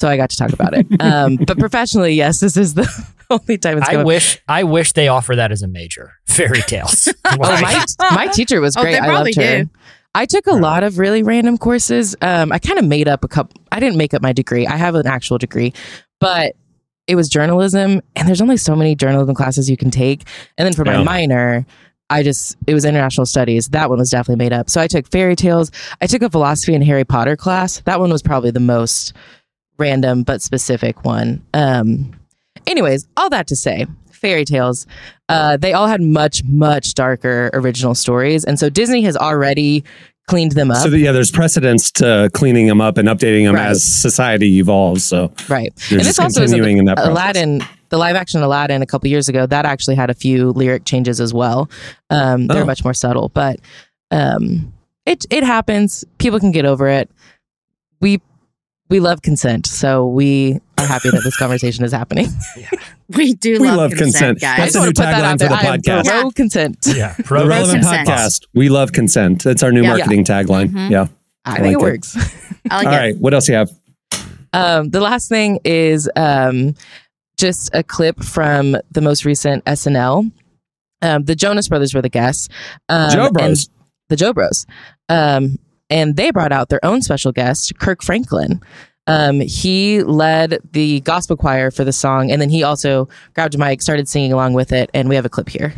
[0.00, 0.86] So I got to talk about it.
[1.00, 2.86] Um, but professionally, yes, this is the
[3.30, 4.06] only time it's I come up.
[4.06, 6.12] wish I wish they offer that as a major.
[6.26, 7.08] Fairy tales.
[7.28, 8.92] Oh, my, my teacher was Oh, great.
[8.92, 9.64] they I loved her.
[9.64, 9.70] do.
[10.14, 12.16] I took a lot of really random courses.
[12.22, 13.60] Um, I kind of made up a couple.
[13.70, 14.66] I didn't make up my degree.
[14.66, 15.74] I have an actual degree,
[16.20, 16.54] but
[17.06, 20.22] it was journalism, and there's only so many journalism classes you can take.
[20.56, 21.02] And then for my Yeah.
[21.04, 21.66] minor,
[22.08, 23.68] I just it was international studies.
[23.68, 24.70] That one was definitely made up.
[24.70, 25.70] So I took fairy tales.
[26.00, 27.80] I took a philosophy and Harry Potter class.
[27.80, 29.12] That one was probably the most
[29.78, 31.44] random but specific one.
[31.52, 32.12] Um,
[32.66, 34.86] anyways, all that to say, fairy tales.
[35.28, 38.44] Uh, they all had much, much darker original stories.
[38.44, 39.84] And so Disney has already
[40.28, 40.78] cleaned them up.
[40.78, 43.68] So yeah, there's precedence to cleaning them up and updating them Right.
[43.68, 45.04] as society evolves.
[45.04, 45.72] So right.
[45.90, 47.12] and this also is continuing in that process.
[47.12, 50.84] Aladdin, the live action Aladdin a couple years ago, that actually had a few lyric
[50.84, 51.70] changes as well.
[52.10, 52.66] Um, they're Oh.
[52.66, 53.60] much more subtle, but
[54.10, 54.72] um,
[55.04, 56.04] it it happens.
[56.18, 57.08] People can get over it.
[58.00, 58.20] We
[58.88, 62.28] we love consent, so we are happy that this conversation is happening.
[63.08, 64.40] We do We love, love consent.
[64.40, 64.58] consent, guys.
[64.58, 66.04] That's a wanna new put that tagline out for the I podcast.
[66.22, 66.76] pro consent.
[66.86, 68.08] yeah, The pro relevant consent.
[68.08, 68.46] podcast.
[68.52, 69.44] We love consent.
[69.44, 69.90] That's our new Yeah.
[69.96, 70.70] marketing tagline.
[70.70, 70.90] Mhm.
[70.90, 71.06] Yeah.
[71.44, 71.78] I, I think like it it.
[71.92, 72.16] works.
[72.68, 72.96] I like All it.
[72.96, 73.16] right.
[73.18, 73.70] What else do you have?
[74.52, 76.74] Um, the last thing is um,
[77.38, 80.32] just a clip from the most recent SNL.
[81.00, 82.48] Um, the Jonas Brothers were the guests.
[82.88, 83.68] Um, Joe and- Bros.
[84.08, 84.66] the Joe Bros.
[85.08, 85.58] Um,
[85.90, 88.60] and they brought out their own special guest, Kirk Franklin.
[89.08, 93.58] Um, he led the gospel choir for the song, and then he also grabbed a
[93.58, 95.72] mic, started singing along with it, and we have a clip here.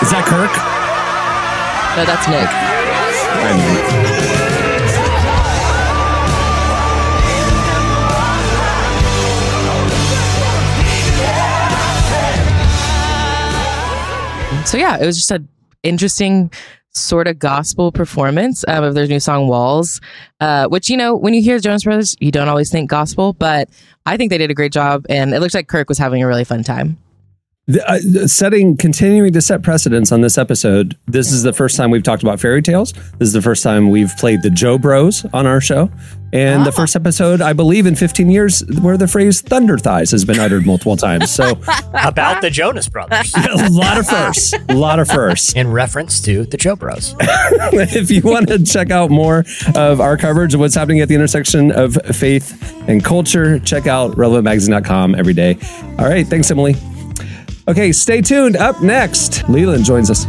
[0.00, 0.50] Is that Kirk?
[1.96, 3.99] No, that's Nick.
[14.70, 15.48] So yeah, it was just an
[15.82, 16.52] interesting
[16.92, 20.00] sort of gospel performance um, of their new song "Walls,"
[20.38, 23.68] uh, which you know when you hear Jonas Brothers, you don't always think gospel, but
[24.06, 26.26] I think they did a great job, and it looks like Kirk was having a
[26.28, 26.98] really fun time.
[27.66, 30.96] The, uh, setting, continuing to set precedents on this episode.
[31.06, 32.92] This is the first time we've talked about fairy tales.
[32.92, 35.90] This is the first time we've played the Joe Bros on our show,
[36.32, 40.24] and the first episode, I believe, in 15 years, where the phrase "thunder thighs" has
[40.24, 41.30] been uttered multiple times.
[41.30, 41.60] So,
[41.94, 43.32] About the Jonas Brothers.
[43.36, 45.52] a lot of firsts, a lot of firsts.
[45.52, 47.14] In reference to the Joe Bros.
[47.20, 49.44] if you want to check out more
[49.76, 54.12] of our coverage of what's happening at the intersection of faith and culture, check out
[54.16, 55.58] relevantmagazine.com every day.
[55.98, 56.26] All right.
[56.26, 56.74] Thanks, Emily.
[57.70, 58.56] Okay, stay tuned.
[58.56, 60.26] Up next, Leeland joins us.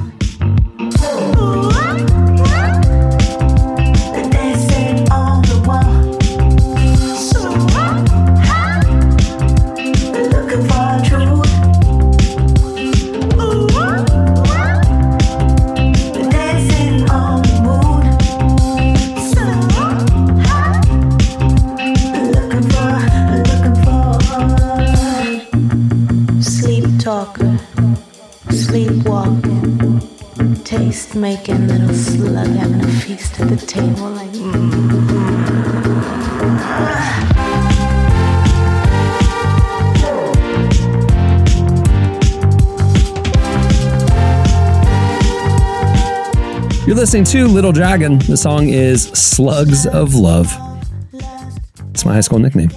[31.15, 34.29] Making little slug having a feast at the table like.
[34.31, 35.01] Mm.
[46.87, 48.19] You're listening to Little Dragon.
[48.19, 50.51] The song is Slugs of Love.
[51.91, 52.71] It's my high school nickname.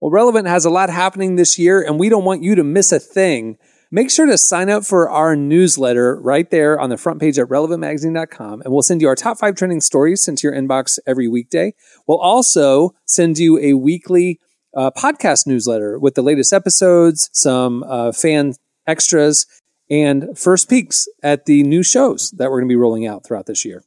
[0.00, 2.92] Well, Relevant has a lot happening this year, and we don't want you to miss
[2.92, 3.58] a thing.
[3.92, 7.46] Make sure to sign up for our newsletter right there on the front page at
[7.46, 11.28] relevantmagazine.com, and we'll send you our top five trending stories sent to your inbox every
[11.28, 11.72] weekday.
[12.06, 14.40] We'll also send you a weekly
[14.74, 18.54] uh, podcast newsletter with the latest episodes, some uh, fan
[18.88, 19.46] extras,
[19.88, 23.46] and first peeks at the new shows that we're going to be rolling out throughout
[23.46, 23.84] this year.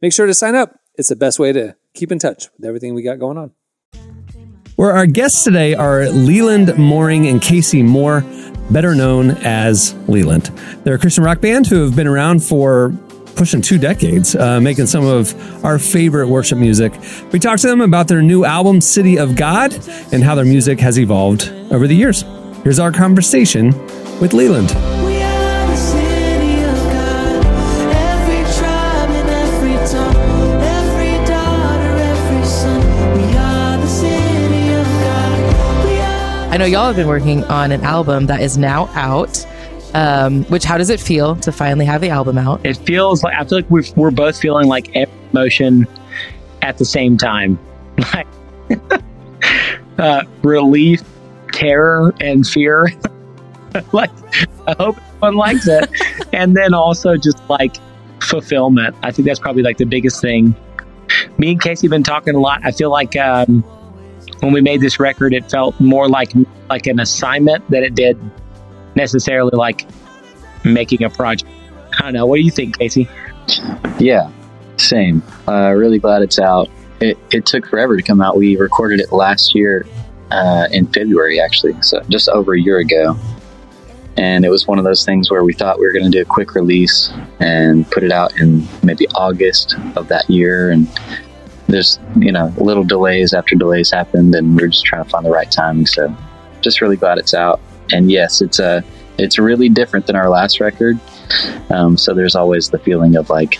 [0.00, 0.78] Make sure to sign up.
[0.94, 3.50] It's the best way to keep in touch with everything we got going on.
[4.76, 8.24] Where our guests today are Leeland Mooring and Casey Moore,
[8.70, 10.50] better known as Leeland.
[10.84, 12.92] They're a Christian rock band who have been around for
[13.36, 16.92] pushing two decades, uh, making some of our favorite worship music.
[17.32, 19.72] We talked to them about their new album, City of God,
[20.12, 22.24] and how their music has evolved over the years.
[22.62, 23.68] Here's our conversation
[24.20, 24.99] with Leeland.
[36.50, 39.46] I know y'all have been working on an album that is now out.
[39.94, 42.66] Um, which how does it feel to finally have the album out?
[42.66, 45.86] It feels like I feel like we're, we're both feeling like emotion
[46.62, 47.56] at the same time,
[48.14, 48.26] like
[49.98, 51.02] uh, relief,
[51.52, 52.88] terror, and fear.
[53.92, 54.10] like
[54.66, 55.88] I hope everyone likes it,
[56.32, 57.76] and then also just like
[58.20, 58.96] fulfillment.
[59.04, 60.56] I think that's probably like the biggest thing.
[61.38, 62.60] Me and Casey have been talking a lot.
[62.64, 63.62] I feel like um,
[64.40, 66.32] when we made this record, it felt more like
[66.68, 68.18] like an assignment than it did
[68.94, 69.86] necessarily like
[70.64, 71.50] making a project.
[71.98, 72.26] I don't know.
[72.26, 73.08] What do you think, Casey?
[73.98, 74.30] Yeah,
[74.76, 75.22] same.
[75.48, 76.70] Uh, really glad it's out.
[77.00, 78.36] It, it took forever to come out.
[78.36, 79.86] We recorded it last year
[80.30, 83.16] uh, in February, actually, so just over a year ago.
[84.16, 86.20] And it was one of those things where we thought we were going to do
[86.20, 90.70] a quick release and put it out in maybe August of that year.
[90.70, 90.88] And
[91.72, 95.24] there's, you know, little delays after delays happened, and we are just trying to find
[95.24, 95.86] the right timing.
[95.86, 96.14] So
[96.60, 97.60] just really glad it's out.
[97.92, 98.84] And yes, it's a
[99.18, 100.98] it's really different than our last record.
[101.70, 103.58] Um, so there's always the feeling of like,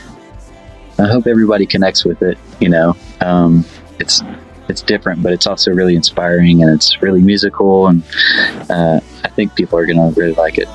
[0.98, 2.38] I hope everybody connects with it.
[2.61, 3.64] You know, um,
[3.98, 4.22] it's
[4.68, 8.02] it's different, but it's also really inspiring and it's really musical, and
[8.70, 10.68] uh, I think people are gonna really like it.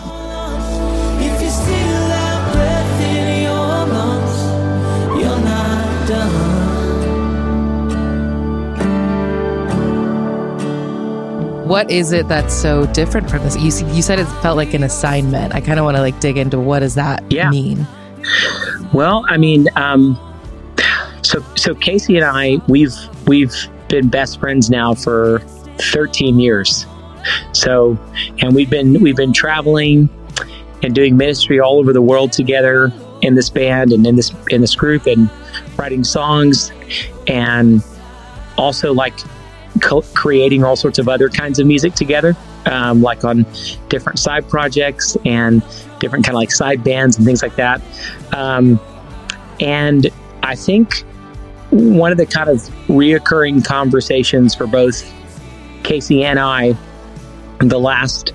[11.66, 13.56] What is it that's so different from this?
[13.58, 15.54] You you said it felt like an assignment.
[15.56, 17.50] I kind of want to like dig into what does that Yeah.
[17.50, 17.88] mean?
[18.94, 20.18] Well, I mean, um,
[21.24, 22.96] so so Casey and I we've
[23.26, 23.54] we've
[23.90, 25.40] been best friends now for
[25.80, 26.86] 13 years.
[27.54, 27.98] So,
[28.42, 30.08] and we've been we've been traveling
[30.84, 32.92] and doing ministry all over the world together
[33.24, 35.30] in this band and in this in this group and
[35.78, 36.72] writing songs
[37.28, 37.84] and
[38.58, 39.14] also like
[39.82, 43.46] co- creating all sorts of other kinds of music together, um, like on
[43.90, 45.64] different side projects and
[46.00, 47.82] different kind of like side bands and things like that.
[48.34, 48.80] Um,
[49.60, 50.08] and
[50.44, 51.04] I think
[51.70, 52.58] one of the kind of
[52.88, 55.12] reoccurring conversations for both
[55.84, 56.76] Casey and I
[57.60, 58.34] the last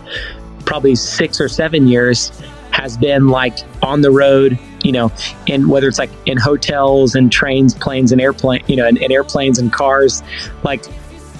[0.64, 2.30] probably six or seven years
[2.70, 5.12] has been like on the road, you know,
[5.48, 9.12] and whether it's like in hotels and trains, planes and airplane, you know, and, and
[9.12, 10.22] airplanes and cars,
[10.62, 10.84] like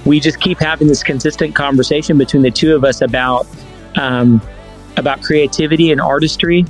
[0.05, 3.47] we just keep having this consistent conversation between the two of us about
[3.97, 4.41] um,
[4.97, 6.65] about creativity and artistry,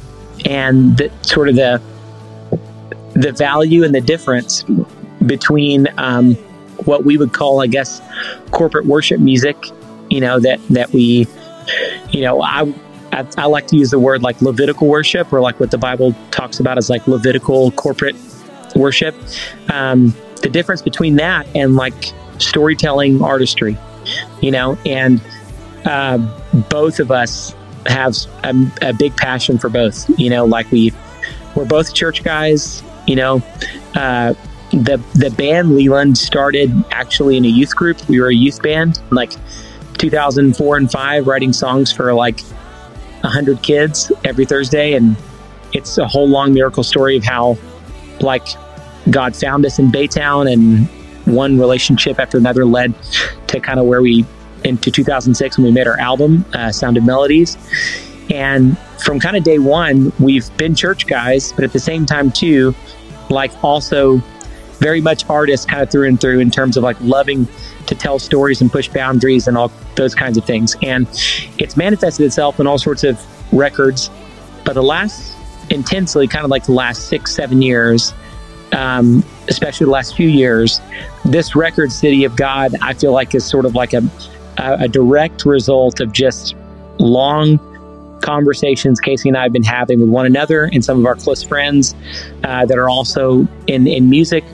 [0.45, 1.81] and the, sort of the
[3.15, 4.65] the value and the difference
[5.27, 6.35] between um,
[6.85, 8.01] what we would call, I guess,
[8.51, 9.57] corporate worship music.
[10.09, 11.27] You know that that we,
[12.11, 12.73] you know, I.
[13.13, 16.15] I, I like to use the word like Levitical worship, or like what the Bible
[16.31, 18.15] talks about as like Levitical corporate
[18.77, 19.17] worship.
[19.69, 23.77] Um, the difference between that and like storytelling artistry,
[24.41, 25.21] you know, and
[25.85, 26.19] uh,
[26.69, 27.55] both of us
[27.87, 28.15] have
[28.45, 30.09] a, a, big passion for both.
[30.19, 30.93] You know, like we
[31.55, 32.83] we're both church guys.
[33.07, 33.43] You know,
[33.95, 34.35] uh,
[34.71, 38.07] the the band Leeland started actually in a youth group.
[38.09, 39.33] We were a youth band, like
[39.99, 42.41] 2004 and five, writing songs for like
[43.23, 45.17] hundred kids every Thursday, and
[45.73, 47.57] it's a whole long miracle story of how
[48.21, 48.47] like
[49.09, 50.89] God found us in Baytown and
[51.33, 52.95] one relationship after another led
[53.49, 54.25] to kind of where we
[54.65, 57.57] into 2006 when we made our album uh, Sound of Melodies.
[58.31, 62.31] And from kind of day one we've been church guys but at the same time
[62.31, 62.75] too
[63.31, 64.19] like also
[64.79, 67.47] very much artists kind of through and through in terms of like loving
[67.87, 70.77] to tell stories and push boundaries and all those kinds of things.
[70.83, 71.07] And
[71.59, 73.21] it's manifested itself in all sorts of
[73.53, 74.11] records
[74.65, 75.37] but the last
[75.71, 78.13] intensely kind of like the last six seven years
[78.73, 80.81] um, especially the last few years,
[81.25, 84.03] this record, City of God, I feel like is sort of like a,
[84.59, 86.55] a, direct result of just
[86.99, 87.59] long
[88.21, 91.43] conversations Casey and I have been having with one another and some of our close
[91.43, 91.95] friends
[92.45, 94.45] uh, that are also in, in music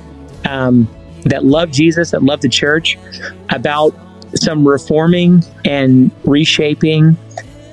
[0.49, 0.89] um,
[1.25, 2.97] that love Jesus, that love the church,
[3.51, 3.95] about
[4.35, 7.17] some reforming and reshaping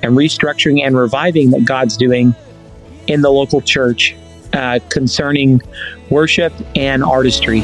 [0.02, 2.34] and restructuring and reviving that God's doing
[3.06, 4.16] in the local church
[4.54, 5.60] uh, concerning
[6.10, 7.62] worship and artistry.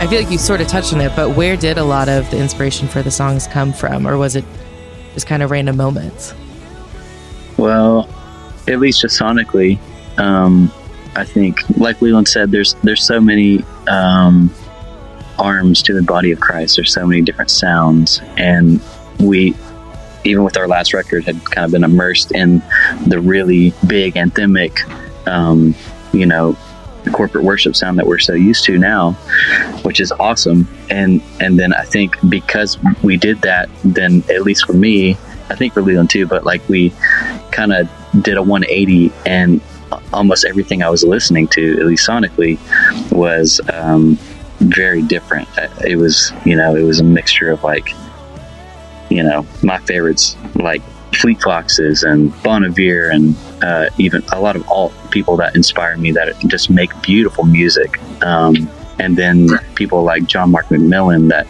[0.00, 2.28] I feel like you sort of touched on it, but where did a lot of
[2.32, 4.44] the inspiration for the songs come from, or was it
[5.14, 6.34] just kind of random moments?
[7.56, 8.08] Well,
[8.66, 9.78] at least just sonically,
[10.18, 10.72] um,
[11.14, 14.50] I think, like Leland said, there's there's so many um,
[15.38, 16.76] arms to the body of Christ.
[16.76, 18.80] There's so many different sounds, and
[19.18, 19.54] we,
[20.24, 22.62] even with our last record, had kind of been immersed in
[23.06, 24.78] the really big anthemic,
[25.26, 25.74] um,
[26.12, 26.56] you know,
[27.12, 29.12] corporate worship sound that we're so used to now,
[29.82, 30.68] which is awesome.
[30.90, 35.12] And and then I think because we did that, then at least for me,
[35.48, 36.90] I think for Leeland too, but like we
[37.50, 37.88] kind of
[38.22, 39.60] did a 180 and
[40.12, 42.58] almost everything I was listening to, at least sonically,
[43.12, 44.18] was um,
[44.58, 45.48] very different.
[45.86, 47.90] It was, you know, it was a mixture of like,
[49.10, 50.82] you know, my favorites like
[51.14, 55.96] Fleet Foxes and Bon Iver and uh, even a lot of alt people that inspire
[55.96, 58.00] me that just make beautiful music.
[58.22, 61.46] Um, and then people like John Mark McMillan that,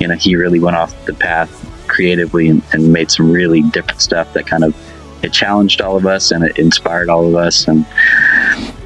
[0.00, 1.50] you know, he really went off the path
[1.88, 4.74] creatively and, and made some really different stuff that kind of
[5.22, 7.68] it challenged all of us and it inspired all of us.
[7.68, 7.86] And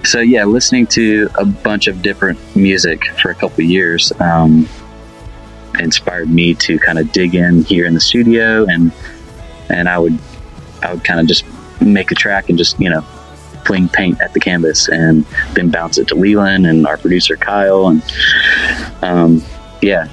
[0.05, 4.68] so yeah listening to a bunch of different music for a couple years um,
[5.80, 8.93] inspired me to kind of dig in here in the studio and
[9.68, 10.16] and i would
[10.82, 11.45] i would kind of just
[11.80, 13.05] make a track and just you know
[13.66, 17.89] fling paint at the canvas and then bounce it to leeland and our producer kyle.
[17.89, 18.03] And
[19.03, 19.43] um,
[19.82, 20.07] yeah.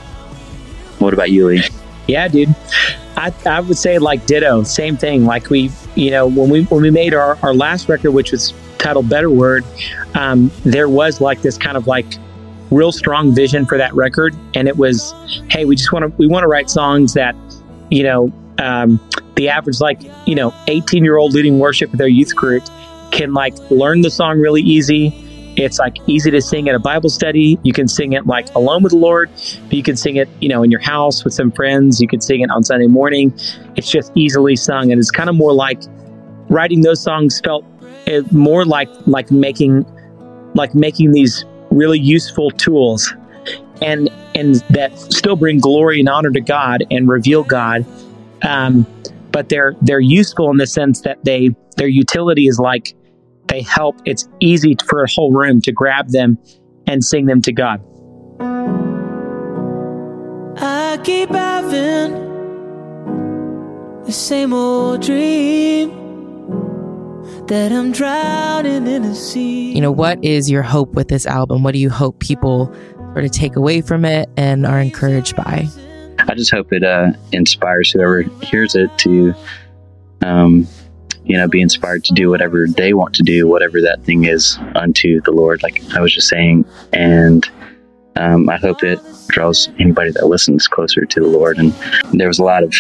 [0.98, 1.64] What about you lee?
[2.08, 2.56] Yeah dude.
[3.16, 4.64] I, I would say like ditto.
[4.64, 5.26] Same thing.
[5.26, 8.54] Like we you know when we when we made our, our last record which was
[8.78, 9.64] titled better word
[10.16, 12.06] um, there was like this kind of like
[12.74, 14.36] real strong vision for that record.
[14.56, 15.14] And it was
[15.50, 17.36] hey we just want to we want to write songs that
[17.90, 19.00] you know um,
[19.36, 22.64] the average like you know 18 year old leading worship with their youth group
[23.12, 25.10] can like learn the song really easy
[25.56, 27.60] it's like easy to sing at a Bible study.
[27.64, 29.30] You can sing it like alone with the Lord.
[29.64, 32.02] But you can sing it, you know, in your house with some friends.
[32.02, 33.34] You can sing it on Sunday morning.
[33.76, 35.82] It's just easily sung, and it's kind of more like
[36.50, 37.66] writing those songs felt
[38.32, 39.86] more like like making
[40.56, 43.14] like making these really useful tools
[43.82, 47.86] and and that still bring glory and honor to God and reveal God.
[48.42, 48.86] Um,
[49.32, 52.96] but they're they're useful in the sense that they their utility is like
[53.54, 54.02] they help.
[54.06, 56.40] It's easy for a whole room to grab them
[56.88, 57.82] and sing them to God.
[60.58, 62.14] I keep having
[64.06, 65.92] the same old dream
[67.48, 69.72] that I'm drowning in a sea.
[69.74, 71.62] You know, what is your hope with this album?
[71.64, 72.74] What do you hope people
[73.14, 75.68] sort of take away from it and are encouraged by?
[76.20, 79.36] I just hope it uh, inspires whoever hears it to
[80.22, 80.68] um,
[81.26, 84.58] you know, be inspired to do whatever they want to do, whatever that thing is
[84.76, 86.66] unto the Lord, like I was just saying.
[86.92, 87.50] And
[88.16, 91.58] um, I hope it draws anybody that listens closer to the Lord.
[91.58, 91.74] And
[92.14, 92.74] there was a lot of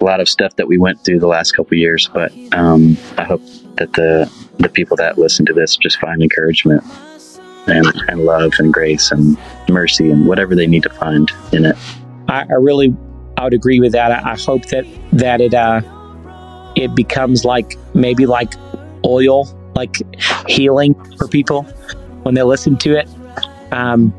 [0.00, 3.24] a lot of stuff that we went through the last couple years, but um, I
[3.24, 3.42] hope
[3.76, 6.84] that the the people that listen to this just find encouragement
[7.68, 9.36] and, and love and grace and
[9.68, 11.76] mercy and whatever they need to find in it.
[12.28, 12.94] I, I really,
[13.36, 14.10] I would agree with that.
[14.10, 15.82] I, I hope that that it uh,
[16.78, 18.54] it becomes like maybe like
[19.04, 19.96] oil, like
[20.48, 21.62] healing for people
[22.22, 23.08] when they listen to it.
[23.72, 24.14] Um,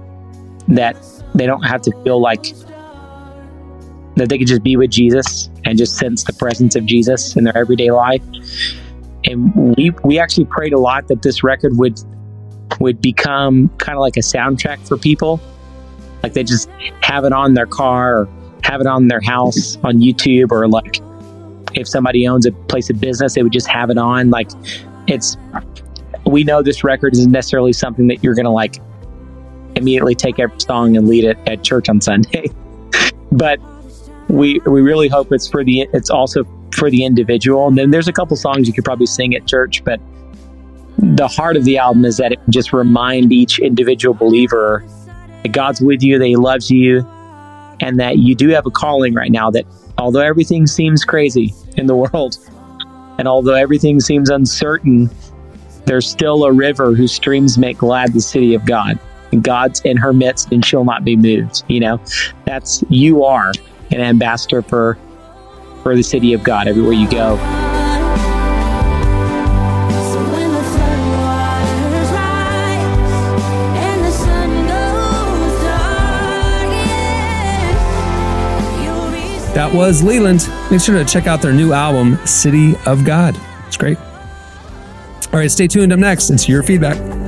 [0.68, 0.95] that
[1.34, 2.53] they don't have to feel like
[4.16, 7.45] that they could just be with Jesus and just sense the presence of Jesus in
[7.45, 8.22] their everyday life.
[9.24, 11.99] And we we actually prayed a lot that this record would
[12.80, 15.39] would become kind of like a soundtrack for people.
[16.22, 16.70] Like they just
[17.01, 18.30] have it on their car or
[18.64, 21.01] have it on their house on YouTube or like
[21.74, 24.30] if somebody owns a place of business, they would just have it on.
[24.30, 24.49] Like
[25.07, 25.38] it's
[26.26, 28.78] we know this record isn't necessarily something that you're gonna like
[29.76, 32.51] immediately take every song and lead it at church on Sunday.
[33.32, 33.60] but
[34.30, 37.68] we we really hope it's for the it's also for the individual.
[37.68, 39.99] And then there's a couple songs you could probably sing at church, but
[40.97, 44.84] the heart of the album is that it just remind each individual believer
[45.43, 46.99] that God's with you, that He loves you,
[47.80, 49.49] and that you do have a calling right now.
[49.49, 49.66] That
[50.00, 52.38] although everything seems crazy in the world,
[53.18, 55.10] and although everything seems uncertain,
[55.86, 58.97] there's still a river whose streams make glad the city of God.
[59.32, 61.64] And God's in her midst, and she'll not be moved.
[61.68, 62.02] You know,
[62.45, 63.52] that's you are
[63.91, 64.97] an ambassador for
[65.84, 67.68] for the city of God everywhere you go.
[79.60, 80.47] That was Leeland.
[80.72, 83.38] Make sure to check out their new album, City of God.
[83.68, 83.97] It's great.
[83.97, 85.91] All right, stay tuned.
[85.91, 87.18] Up next, it's your feedback.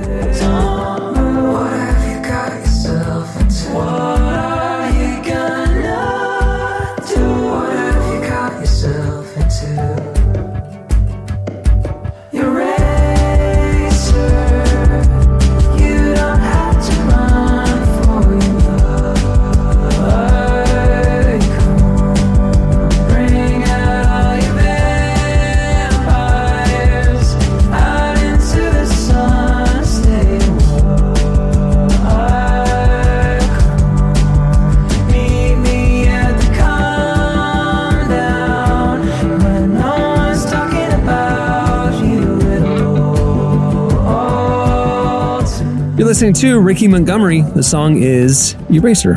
[46.22, 47.40] Listening to Ricky Montgomery.
[47.40, 49.14] The song is Eraser.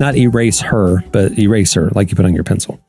[0.00, 2.80] Not erase her, but eraser, like you put on your pencil.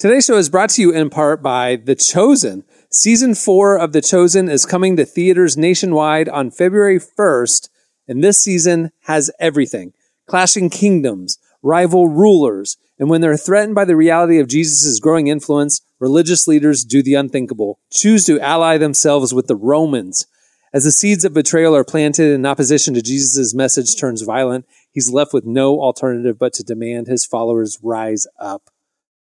[0.00, 2.64] Today's show is brought to you in part by The Chosen.
[2.90, 7.68] Season four of The Chosen is coming to theaters nationwide on February 1st,
[8.08, 9.92] and this season has everything
[10.26, 15.80] clashing kingdoms, rival rulers, and when they're threatened by the reality of Jesus' growing influence,
[16.00, 20.26] religious leaders do the unthinkable choose to ally themselves with the Romans.
[20.72, 25.10] As the seeds of betrayal are planted in opposition to Jesus' message turns violent, he's
[25.10, 28.70] left with no alternative but to demand his followers rise up.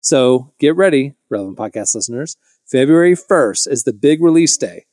[0.01, 2.37] So get ready, relevant podcast listeners.
[2.67, 4.87] February 1st is the big release day.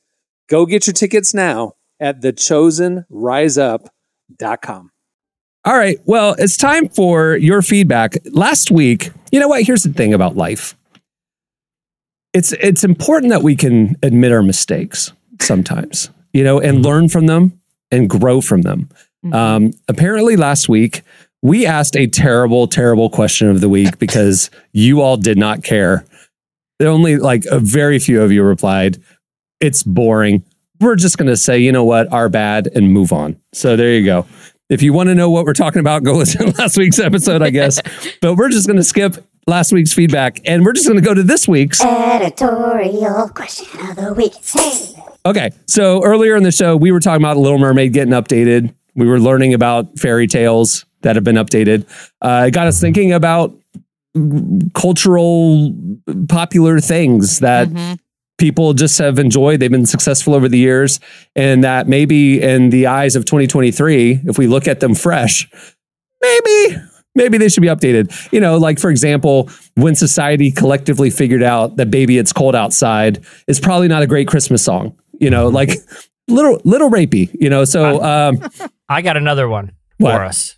[0.48, 4.90] Go get your tickets now at thechosenriseup.com.
[5.64, 5.98] All right.
[6.04, 8.16] Well, it's time for your feedback.
[8.30, 9.64] Last week, you know what?
[9.64, 10.76] Here's the thing about life.
[12.32, 17.26] It's it's important that we can admit our mistakes sometimes, you know, and learn from
[17.26, 17.60] them
[17.90, 18.88] and grow from them.
[19.32, 21.02] Um, apparently, last week
[21.42, 26.04] we asked a terrible, terrible question of the week because you all did not care.
[26.78, 29.02] There only like a very few of you replied,
[29.60, 30.44] "It's boring."
[30.80, 33.40] We're just going to say, you know what, our bad, and move on.
[33.52, 34.26] So there you go.
[34.68, 37.42] If you want to know what we're talking about, go listen to last week's episode,
[37.42, 37.80] I guess.
[38.22, 39.16] but we're just going to skip
[39.48, 41.82] last week's feedback and we're just going to go to this week's.
[41.82, 44.34] Editorial question of the week.
[44.44, 45.02] Hey.
[45.26, 45.50] Okay.
[45.66, 48.74] So earlier in the show, we were talking about Little Mermaid getting updated.
[48.94, 51.86] We were learning about fairy tales that have been updated.
[52.20, 53.54] Uh, it got us thinking about
[54.74, 55.74] cultural,
[56.28, 57.68] popular things that
[58.38, 59.60] people just have enjoyed.
[59.60, 61.00] They've been successful over the years.
[61.36, 65.48] And that maybe in the eyes of 2023, if we look at them fresh,
[66.22, 66.76] maybe
[67.14, 68.32] maybe they should be updated.
[68.32, 73.24] You know, like for example, when society collectively figured out that "Baby It's Cold Outside"
[73.46, 74.96] is probably not a great Christmas song.
[75.18, 75.70] You know, like
[76.28, 77.30] little little rapey.
[77.38, 78.40] You know, so um,
[78.88, 80.12] I got another one What?
[80.14, 80.56] for us.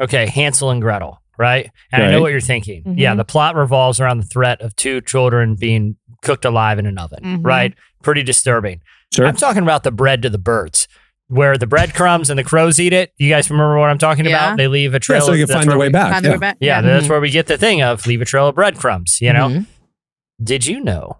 [0.00, 1.70] Okay, Hansel and Gretel, right?
[1.92, 2.82] And I know what you're thinking.
[2.84, 2.98] Mhm.
[2.98, 6.98] Yeah, the plot revolves around the threat of two children being cooked alive in an
[6.98, 7.44] oven, Mhm.
[7.46, 7.74] right?
[8.02, 8.80] Pretty disturbing.
[9.14, 9.26] Sure.
[9.26, 10.86] I'm talking about the bread to the birds.
[11.28, 13.12] Where the breadcrumbs and the crows eat it.
[13.16, 14.30] You guys remember what I'm talking Yeah.
[14.48, 14.58] about?
[14.58, 15.22] They leave a trail.
[15.22, 16.12] so you can find their way we- back.
[16.12, 16.30] Find yeah.
[16.32, 16.56] way back.
[16.60, 16.80] Yeah, Yeah.
[16.82, 19.48] that's where we get the thing of leave a trail of breadcrumbs, you know?
[19.48, 19.66] Mhm.
[20.42, 21.16] Did you know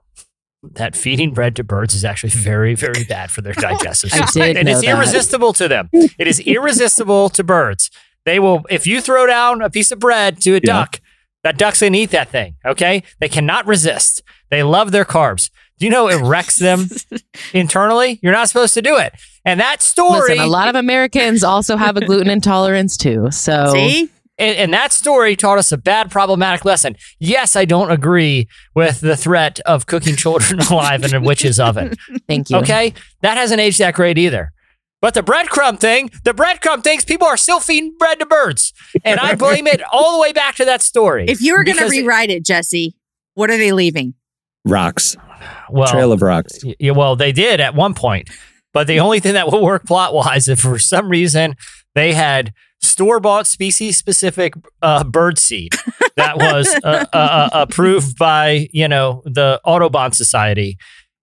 [0.75, 4.19] that feeding bread to birds is actually very, very bad for their oh, digestive I
[4.19, 4.43] system?
[4.43, 4.97] did And know it's that.
[4.97, 5.89] irresistible to them.
[5.93, 7.91] It is irresistible to birds.
[8.25, 10.61] They will, if you throw down a piece of bread to a Yeah.
[10.61, 11.01] duck,
[11.45, 12.57] that duck's gonna eat that thing.
[12.65, 14.23] Okay, they cannot resist.
[14.51, 15.51] They love their carbs.
[15.79, 16.89] Do you know it wrecks them
[17.55, 18.19] internally?
[18.23, 19.13] You're not supposed to do it.
[19.45, 23.31] And that story, Listen, a lot of Americans also have a gluten intolerance too.
[23.31, 24.11] So See?
[24.39, 26.97] And, and that story taught us a bad problematic lesson.
[27.19, 31.95] Yes, I don't agree with the threat of cooking children alive in a witch's oven.
[32.29, 32.57] thank you.
[32.59, 34.53] Okay, that hasn't aged that great either.
[35.03, 38.73] But the breadcrumb thing, the breadcrumb things, people are still feeding bread to birds,
[39.05, 41.27] and I blame it all the way back to that story.
[41.29, 42.97] If you were going to rewrite it, Jesse,
[43.35, 44.15] what are they leaving?
[44.65, 45.17] Rocks.
[45.71, 46.59] well, Trail of rocks.
[46.65, 48.31] Y- Yeah, well, they did at one point,
[48.73, 51.55] but the only thing that will work plot wise, if for some reason
[51.95, 52.53] they had
[52.87, 55.73] store bought species specific uh, bird seed
[56.17, 60.79] that was uh, uh, uh, approved by you know the Autobahn Society.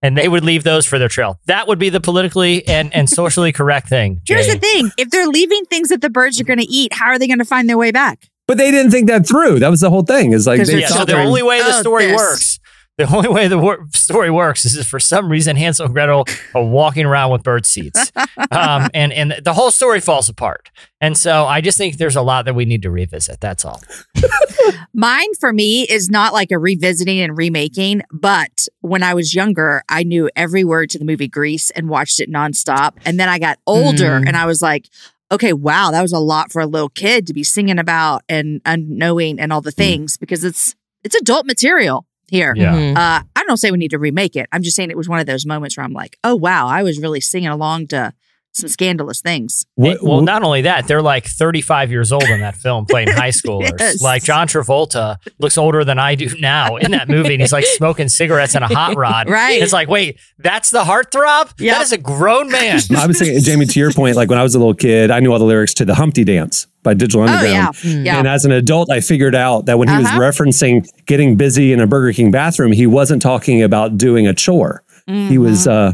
[0.05, 1.39] And they would leave those for their trail.
[1.45, 4.19] That would be the politically and, and socially correct thing.
[4.27, 7.05] Here's the thing: if they're leaving things that the birds are going to eat, how
[7.05, 8.19] are they going to find their way back?
[8.45, 9.59] But they didn't think that through.
[9.59, 10.33] That was the whole thing.
[10.33, 12.17] Is like they yeah, so the only way the Oh, story this.
[12.17, 12.59] works,
[12.97, 16.25] the only way the wor- story works is if for some reason Hansel and Gretel
[16.53, 18.11] are walking around with bird seeds,
[18.51, 20.69] um, and and the whole story falls apart.
[21.01, 23.39] And so I just think there's a lot that we need to revisit.
[23.41, 23.81] That's all.
[24.93, 29.83] Mine for me is not like a revisiting and remaking, but when I was younger,
[29.89, 32.93] I knew every word to the movie Grease and watched it nonstop.
[33.05, 34.27] And then I got older Mm.
[34.27, 34.87] and I was like,
[35.31, 38.61] okay, wow, that was a lot for a little kid to be singing about and
[38.65, 42.53] unknowing and all the things because it's it's adult material here.
[42.55, 42.73] Yeah.
[42.73, 42.95] Mhm.
[42.97, 44.47] Uh, I don't say we need to remake it.
[44.51, 46.83] I'm just saying it was one of those moments where I'm like, oh wow, I
[46.83, 48.13] was really singing along to
[48.55, 49.65] some scandalous things.
[49.75, 53.07] What- well, what- not only that, they're like 35 years old in that film playing
[53.09, 53.71] high schoolers.
[53.79, 54.01] Yes.
[54.01, 57.65] Like John Travolta looks older than I do now in that movie, and he's like
[57.65, 59.27] smoking cigarettes in a hot rod.
[59.29, 59.61] Right.
[59.61, 61.53] It's like, wait, that's the heartthrob?
[61.59, 61.75] Yep.
[61.75, 62.79] That is a grown man.
[62.95, 65.19] I was saying, Jamie, to your point, like when I was a little kid, I
[65.19, 67.45] knew all the lyrics to the Humpty Dance by Digital Underground.
[67.47, 67.83] Oh Underground.
[67.83, 68.05] yeah, Mm.
[68.05, 68.17] yeah.
[68.19, 70.19] And as an adult, I figured out that when he Uh-huh.
[70.19, 74.33] was referencing getting busy in a Burger King bathroom, he wasn't talking about doing a
[74.33, 74.83] chore.
[75.07, 75.93] He was, uh,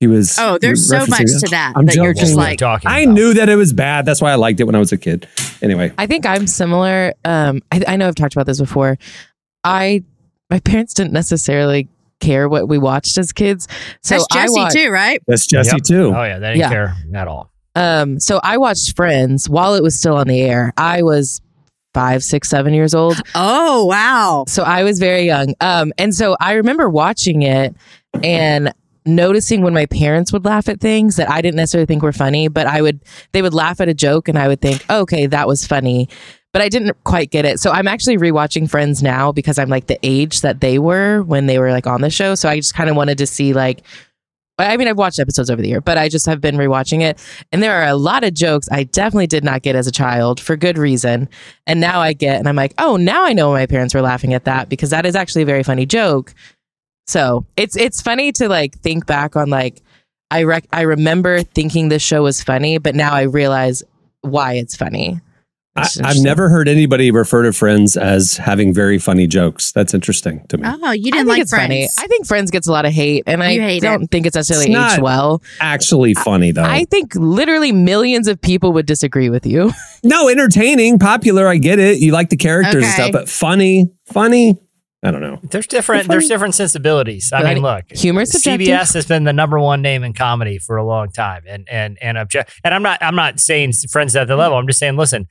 [0.00, 0.36] he was.
[0.38, 2.36] Oh, there's so much to that I'm that you're just joking.
[2.36, 4.04] like- talking I knew that it was bad.
[4.06, 5.28] That's why I liked it when I was a kid.
[5.62, 7.12] Anyway, I think I'm similar.
[7.24, 8.98] Um, I, I know I've talked about this before.
[9.62, 10.02] I
[10.50, 11.88] my parents didn't necessarily
[12.20, 13.68] care what we watched as kids,
[14.02, 15.22] so That's Jesse wa- too, right?
[15.26, 15.82] that's Jesse Yep.
[15.84, 16.12] too.
[16.16, 16.68] Oh, yeah, they didn't Yeah.
[16.70, 17.50] care at all.
[17.76, 20.72] Um, so I watched Friends while it was still on the air.
[20.76, 21.40] I was
[21.94, 23.20] five, six, seven years old.
[23.34, 24.44] Oh wow.
[24.48, 25.54] So I was very young.
[25.60, 27.74] Um, and so I remember watching it
[28.22, 28.72] and
[29.06, 32.48] noticing when my parents would laugh at things that I didn't necessarily think were funny,
[32.48, 33.00] but I would
[33.32, 36.08] they would laugh at a joke and I would think, oh, okay, that was funny.
[36.52, 37.60] But I didn't quite get it.
[37.60, 41.46] So I'm actually rewatching Friends now because I'm like the age that they were when
[41.46, 42.34] they were like on the show.
[42.34, 43.82] So I just kind of wanted to see like
[44.68, 47.18] I mean, I've watched episodes over the year, but I just have been rewatching it.
[47.52, 50.40] And there are a lot of jokes I definitely did not get as a child
[50.40, 51.28] for good reason.
[51.66, 54.34] And now I get, and I'm like, oh, now I know my parents were laughing
[54.34, 56.34] at that because that is actually a very funny joke.
[57.10, 59.82] So it's it's funny to like think back on like
[60.30, 63.82] I rec- I remember thinking this show was funny, but now I realize
[64.20, 65.20] why it's funny.
[65.74, 69.72] I, I've never heard anybody refer to Friends as having very funny jokes.
[69.72, 70.64] That's interesting to me.
[70.66, 71.64] Oh, you I didn't think like it's Friends.
[71.64, 71.88] funny.
[71.98, 74.10] I think Friends gets a lot of hate, and I hate don't it.
[74.10, 75.42] think it's necessarily It's not- aged well.
[75.60, 76.62] Actually, funny though.
[76.64, 79.72] I think literally millions of people would disagree with you.
[80.04, 81.48] no, entertaining, popular.
[81.48, 81.98] I get it.
[81.98, 84.56] You like the characters and stuff, but funny, funny.
[85.02, 85.38] I don't know.
[85.42, 86.08] There's different.
[86.08, 87.32] There's different sensibilities.
[87.32, 88.66] I mean, look, Humor's subjective.
[88.68, 91.96] CBS has been the number one name in comedy for a long time, and and
[92.02, 92.52] and object.
[92.64, 93.02] And I'm not.
[93.02, 94.58] I'm not saying Friends at the level.
[94.58, 95.26] I'm just saying, listen,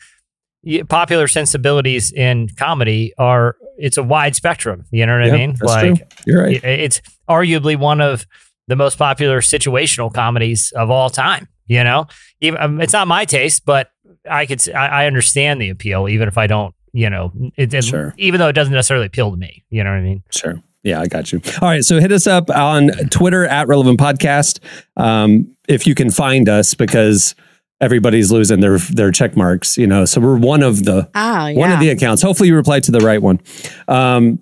[0.87, 3.57] popular sensibilities in comedy are.
[3.77, 4.85] It's a wide spectrum.
[4.91, 5.55] You know what Yeah, I mean?
[5.59, 6.07] that's true.
[6.25, 6.63] You're right.
[6.63, 8.25] It's arguably one of
[8.67, 11.47] the most popular situational comedies of all time.
[11.67, 12.07] You know,
[12.41, 13.91] even um, it's not my taste, but
[14.27, 14.67] I could.
[14.71, 16.73] I understand the appeal, even if I don't.
[16.93, 18.13] You know, it, it- Sure.
[18.17, 19.63] even though it doesn't necessarily appeal to me.
[19.69, 20.23] You know what I mean?
[20.31, 20.61] Sure.
[20.83, 21.41] Yeah, I got you.
[21.61, 21.83] All right.
[21.83, 24.59] So hit us up on Twitter at Relevant Podcast
[24.95, 27.35] um, if you can find us because
[27.81, 29.77] everybody's losing their their check marks.
[29.77, 31.51] You know, so we're one of the Oh, yeah.
[31.53, 32.21] one of the accounts.
[32.21, 33.41] Hopefully, you reply to the right one.
[33.89, 34.39] Um,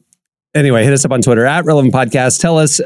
[0.54, 2.40] anyway, hit us up on Twitter at Relevant Podcast.
[2.40, 2.80] Tell us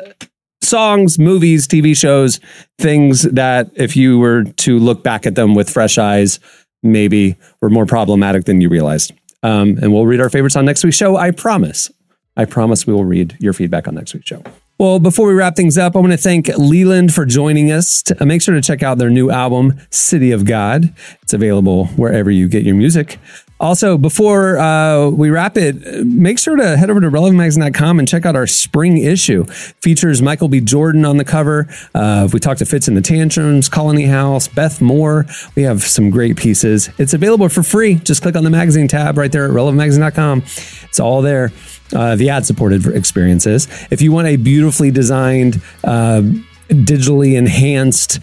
[0.62, 2.40] songs, movies, TV shows,
[2.80, 6.40] things that if you were to look back at them with fresh eyes,
[6.84, 9.12] maybe were more problematic than you realized.
[9.44, 11.18] Um, and we'll read our favorites on next week's show.
[11.18, 11.92] I promise.
[12.38, 14.44] I promise we will read your feedback on next week's show.
[14.78, 18.04] Well, before we wrap things up, I want to thank Leeland for joining us.
[18.20, 20.92] Uh, make sure to check out their new album, City of God.
[21.22, 23.20] It's available wherever you get your music.
[23.62, 28.26] Also, before uh, we wrap it, make sure to head over to relevantmagazine.com and check
[28.26, 29.46] out our spring issue.
[29.46, 30.60] Features Michael B.
[30.60, 31.68] Jordan on the cover.
[31.94, 35.28] Uh, we talked to Fitz and the Tantrums, Colony House, Beth Moore.
[35.56, 36.90] We have some great pieces.
[36.98, 37.96] It's available for free.
[37.96, 40.40] Just click on the magazine tab right there at relevantmagazine.com.
[40.40, 41.52] It's all there.
[41.94, 43.68] Uh, the ad supported experiences.
[43.92, 46.24] If you want a beautifully designed, uh,
[46.70, 48.20] digitally enhanced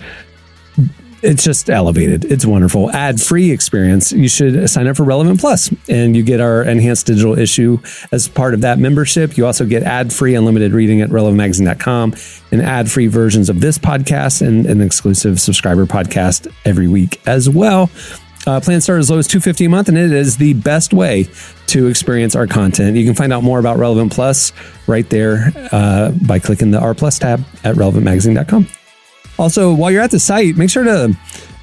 [1.23, 2.25] it's just elevated.
[2.25, 2.91] It's wonderful.
[2.91, 4.13] Ad free experience.
[4.13, 7.79] You should sign up for Relevant Plus and you get our enhanced digital issue
[8.13, 9.37] as part of that membership.
[9.37, 12.15] You also get ad free unlimited reading at relevantmagazine.com
[12.53, 17.49] and ad free versions of this podcast and an exclusive subscriber podcast every week as
[17.49, 17.91] well.
[18.47, 21.29] Uh, plans start as low as 250 a month, and it is the best way
[21.67, 22.97] to experience our content.
[22.97, 24.53] You can find out more about Relevant Plus
[24.87, 28.67] right there uh, by clicking the R Plus tab at relevantmagazine.com.
[29.39, 31.17] Also, while you're at the site, make sure to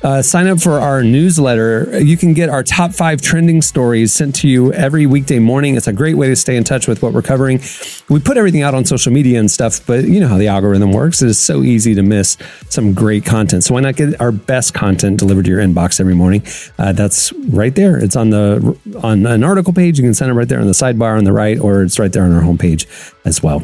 [0.06, 2.00] uh, sign up for our newsletter.
[2.00, 5.76] You can get our top five trending stories sent to you every weekday morning.
[5.76, 7.60] It's a great way to stay in touch with what we're covering.
[8.08, 10.92] We put everything out on social media and stuff, but you know how the algorithm
[10.92, 11.22] works.
[11.24, 12.38] It is so easy to miss
[12.70, 13.64] some great content.
[13.64, 16.44] So why not get our best content delivered to your inbox every morning?
[16.78, 17.98] Uh, that's right there.
[17.98, 19.98] It's on the on an article page.
[19.98, 22.14] You can send it right there on the sidebar on the right, or it's right
[22.14, 22.86] there on our homepage
[23.26, 23.64] as well.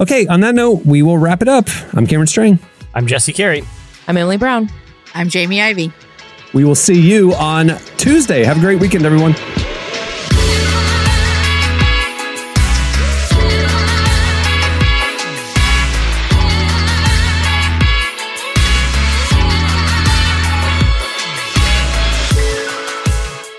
[0.00, 1.68] Okay, on that note, we will wrap it up.
[1.92, 2.58] I'm Cameron Strang.
[2.98, 3.62] I'm Jesse Carey.
[4.08, 4.68] I'm Emily Brown.
[5.14, 5.92] I'm Jamie Ivey.
[6.52, 8.42] We will see you on Tuesday.
[8.42, 9.34] Have a great weekend, everyone.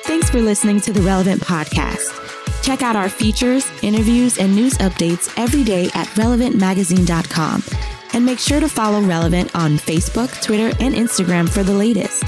[0.03, 2.13] Thanks for listening to the Relevant Podcast.
[2.61, 7.99] Check out our features, interviews, and news updates every day at relevantmagazine.com.
[8.14, 12.24] And make sure to follow Relevant on Facebook, Twitter, and Instagram for the latest.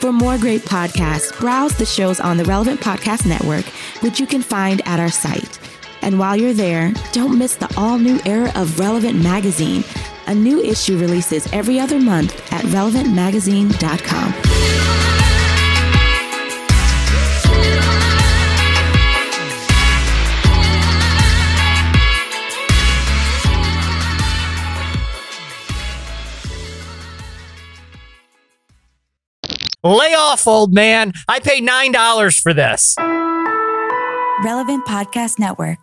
[0.00, 3.64] For more great podcasts, browse the shows on the Relevant Podcast Network,
[4.02, 5.60] which you can find at our site.
[6.02, 9.84] And while you're there, don't miss the all new era of Relevant Magazine.
[10.26, 15.21] A new issue releases every other month at relevantmagazine.com.
[29.84, 31.12] Lay off, old man.
[31.26, 32.94] I paid $9 for this.
[34.44, 35.81] Relevant Podcast Network.